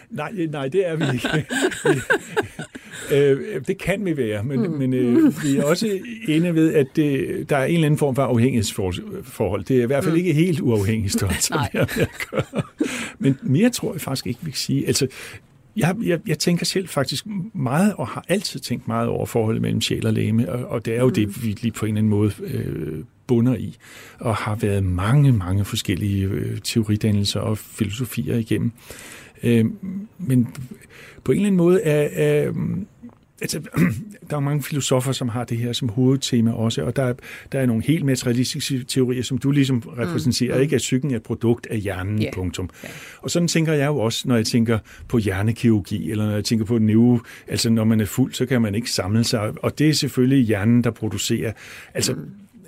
[0.09, 1.45] nej, nej, det er vi ikke.
[3.13, 4.71] øh, det kan vi være, men, mm.
[4.71, 8.15] men øh, vi er også inde ved, at det, der er en eller anden form
[8.15, 9.63] for afhængighedsforhold.
[9.63, 10.19] Det er i hvert fald mm.
[10.19, 12.61] ikke helt uafhængigt, som vi har med at gøre.
[13.19, 14.87] Men mere tror jeg faktisk ikke, vi kan sige.
[14.87, 15.07] Altså,
[15.75, 19.81] jeg, jeg, jeg tænker selv faktisk meget, og har altid tænkt meget over forholdet mellem
[19.81, 21.13] sjæl og læme, og, og det er jo mm.
[21.13, 23.77] det, vi lige på en eller anden måde øh, bunder i,
[24.19, 28.71] og har været mange, mange forskellige øh, teoridannelser og filosofier igennem.
[28.75, 29.22] Øh,
[30.17, 30.47] men
[31.23, 32.51] på en eller anden måde er, er
[33.43, 33.61] altså,
[34.29, 37.13] der er mange filosofer, som har det her som hovedtema også, og der,
[37.51, 40.61] der er nogle helt materialistiske teorier, som du ligesom repræsenterer, mm.
[40.61, 40.75] ikke?
[40.75, 42.33] At psyken er et produkt af hjernen, yeah.
[42.33, 42.69] punktum.
[42.85, 42.95] Yeah.
[43.21, 46.65] Og sådan tænker jeg jo også, når jeg tænker på hjernekirurgi, eller når jeg tænker
[46.65, 49.89] på neuro, altså når man er fuld, så kan man ikke samle sig, og det
[49.89, 51.51] er selvfølgelig hjernen, der producerer,
[51.93, 52.19] altså mm.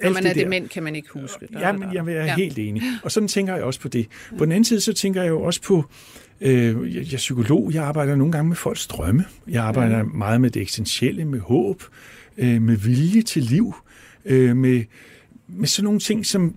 [0.04, 1.60] Når man er dement, kan man ikke huske det.
[1.60, 2.36] Ja, men jeg er ja.
[2.36, 2.82] helt enig.
[3.04, 4.08] Og sådan tænker jeg også på det.
[4.38, 7.84] På den anden side, så tænker jeg jo også på, Øh, jeg er psykolog, jeg
[7.84, 9.26] arbejder nogle gange med folks drømme.
[9.48, 10.04] Jeg arbejder ja.
[10.04, 11.84] meget med det eksistentielle, med håb,
[12.38, 13.76] øh, med vilje til liv,
[14.26, 14.84] øh, med,
[15.48, 16.56] med sådan nogle ting, som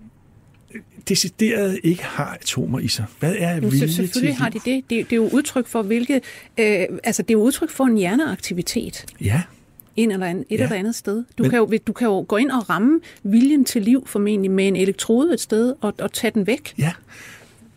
[1.09, 3.05] decideret ikke har atomer i sig.
[3.19, 4.65] Hvad er vilje til Selvfølgelig har de det.
[4.65, 4.83] det.
[4.89, 6.21] Det er jo udtryk for, hvilke,
[6.59, 9.05] øh, altså det er jo udtryk for en hjerneaktivitet.
[9.21, 9.41] Ja
[10.03, 10.63] en eller anden, et ja.
[10.63, 11.23] eller andet sted.
[11.37, 14.51] Du, Men, kan jo, du kan jo gå ind og ramme viljen til liv formentlig
[14.51, 16.73] med en elektrode et sted og, og tage den væk.
[16.77, 16.91] Ja,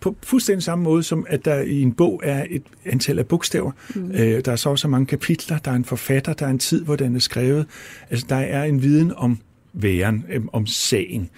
[0.02, 3.72] på fuldstændig samme måde som, at der i en bog er et antal af bogstaver.
[3.94, 4.10] Mm.
[4.10, 6.84] Øh, der er så også mange kapitler, der er en forfatter, der er en tid,
[6.84, 7.66] hvor den er skrevet.
[8.10, 9.38] Altså, der er en viden om
[9.72, 11.30] væren, øh, om sagen.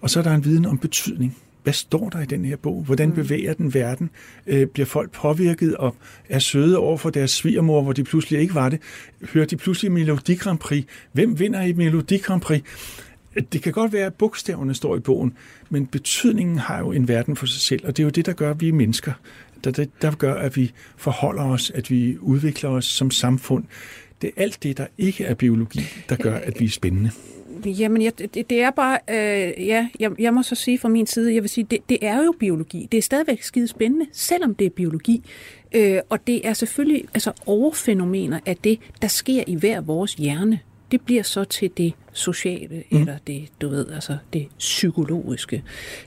[0.00, 1.36] Og så er der en viden om betydning.
[1.62, 2.82] Hvad står der i den her bog?
[2.82, 3.14] Hvordan mm.
[3.14, 4.10] bevæger den verden?
[4.46, 5.96] Øh, bliver folk påvirket og
[6.28, 8.80] er søde over for deres svigermor, hvor de pludselig ikke var det?
[9.32, 10.84] Hører de pludselig Melodi Grand Prix?
[11.12, 12.62] Hvem vinder i Melodi Grand Prix?
[13.52, 15.36] Det kan godt være, at bogstaverne står i bogen,
[15.70, 18.32] men betydningen har jo en verden for sig selv, og det er jo det, der
[18.32, 19.12] gør, at vi er mennesker.
[19.64, 23.64] Der, der, der gør, at vi forholder os, at vi udvikler os som samfund.
[24.22, 27.10] Det er alt det, der ikke er biologi, der gør, at vi er spændende.
[27.66, 31.06] Jamen, jeg, det, det er bare, øh, ja, jeg, jeg må så sige fra min
[31.06, 32.88] side, jeg vil sige, det, det er jo biologi.
[32.92, 35.22] Det er stadigvæk skide spændende, selvom det er biologi.
[35.72, 40.60] Øh, og det er selvfølgelig altså overfænomener af det, der sker i hver vores hjerne
[40.92, 42.98] det bliver så til det sociale, mm.
[43.00, 45.62] eller det, du ved, altså det psykologiske,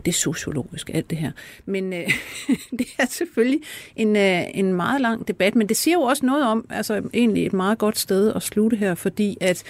[0.05, 1.31] det sociologiske, alt det her.
[1.65, 2.11] Men øh,
[2.79, 3.61] det er selvfølgelig
[3.95, 7.45] en, øh, en meget lang debat, men det siger jo også noget om, altså egentlig
[7.45, 9.63] et meget godt sted at slutte her, fordi at,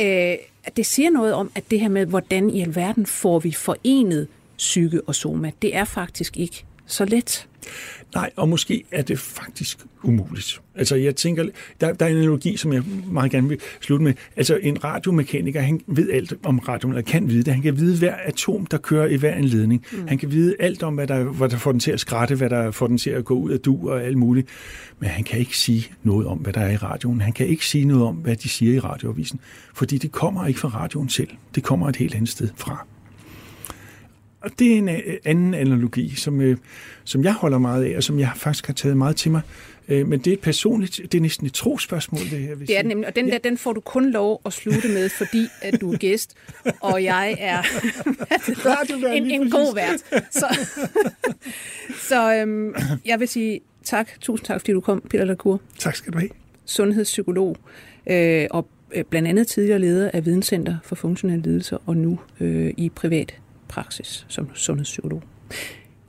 [0.00, 0.34] øh,
[0.76, 5.00] det siger noget om, at det her med, hvordan i alverden får vi forenet psyke
[5.02, 7.46] og soma, det er faktisk ikke så let.
[8.14, 10.60] Nej, og måske er det faktisk umuligt.
[10.74, 11.44] Altså, jeg tænker,
[11.80, 14.14] der, der er en analogi, som jeg meget gerne vil slutte med.
[14.36, 17.54] Altså, en radiomekaniker, han ved alt om radioen, eller kan vide det.
[17.54, 19.84] Han kan vide hver atom, der kører i hver en ledning.
[19.92, 20.08] Mm.
[20.08, 22.50] Han kan vide alt om, hvad der, hvad der får den til at skratte, hvad
[22.50, 24.48] der får den til at gå ud af du og alt muligt.
[24.98, 27.20] Men han kan ikke sige noget om, hvad der er i radioen.
[27.20, 29.40] Han kan ikke sige noget om, hvad de siger i radioavisen.
[29.74, 31.30] Fordi det kommer ikke fra radioen selv.
[31.54, 32.86] Det kommer et helt andet sted fra.
[34.40, 36.56] Og det er en øh, anden analogi, som, øh,
[37.04, 39.40] som jeg holder meget af, og som jeg faktisk har taget meget til mig.
[39.88, 42.54] Øh, men det er et personligt, det er næsten et trospørgsmål, det her.
[42.54, 43.32] Det er det nemlig, og den ja.
[43.32, 46.36] der, den får du kun lov at slutte med, fordi at du er gæst,
[46.80, 47.62] og jeg er
[49.16, 50.24] en, en god vært.
[50.30, 50.46] Så,
[52.08, 52.74] så øhm,
[53.06, 55.60] jeg vil sige tak, tusind tak, fordi du kom, Peter Lacour.
[55.78, 56.30] Tak skal du have.
[56.64, 57.56] Sundhedspsykolog,
[58.06, 58.68] øh, og
[59.10, 63.39] blandt andet tidligere leder af Videnscenter for Funktionelle Lidelser, og nu øh, i privat
[63.70, 65.22] praksis som sundhedspsykolog.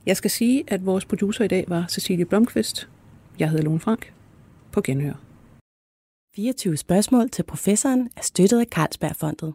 [0.06, 2.88] Jeg skal sige, at vores producer i dag var Cecilie Blomqvist.
[3.38, 4.12] Jeg hedder Lone Frank.
[4.72, 5.14] På genhør.
[6.36, 9.54] 24 spørgsmål til professoren er støttet af Carlsbergfondet.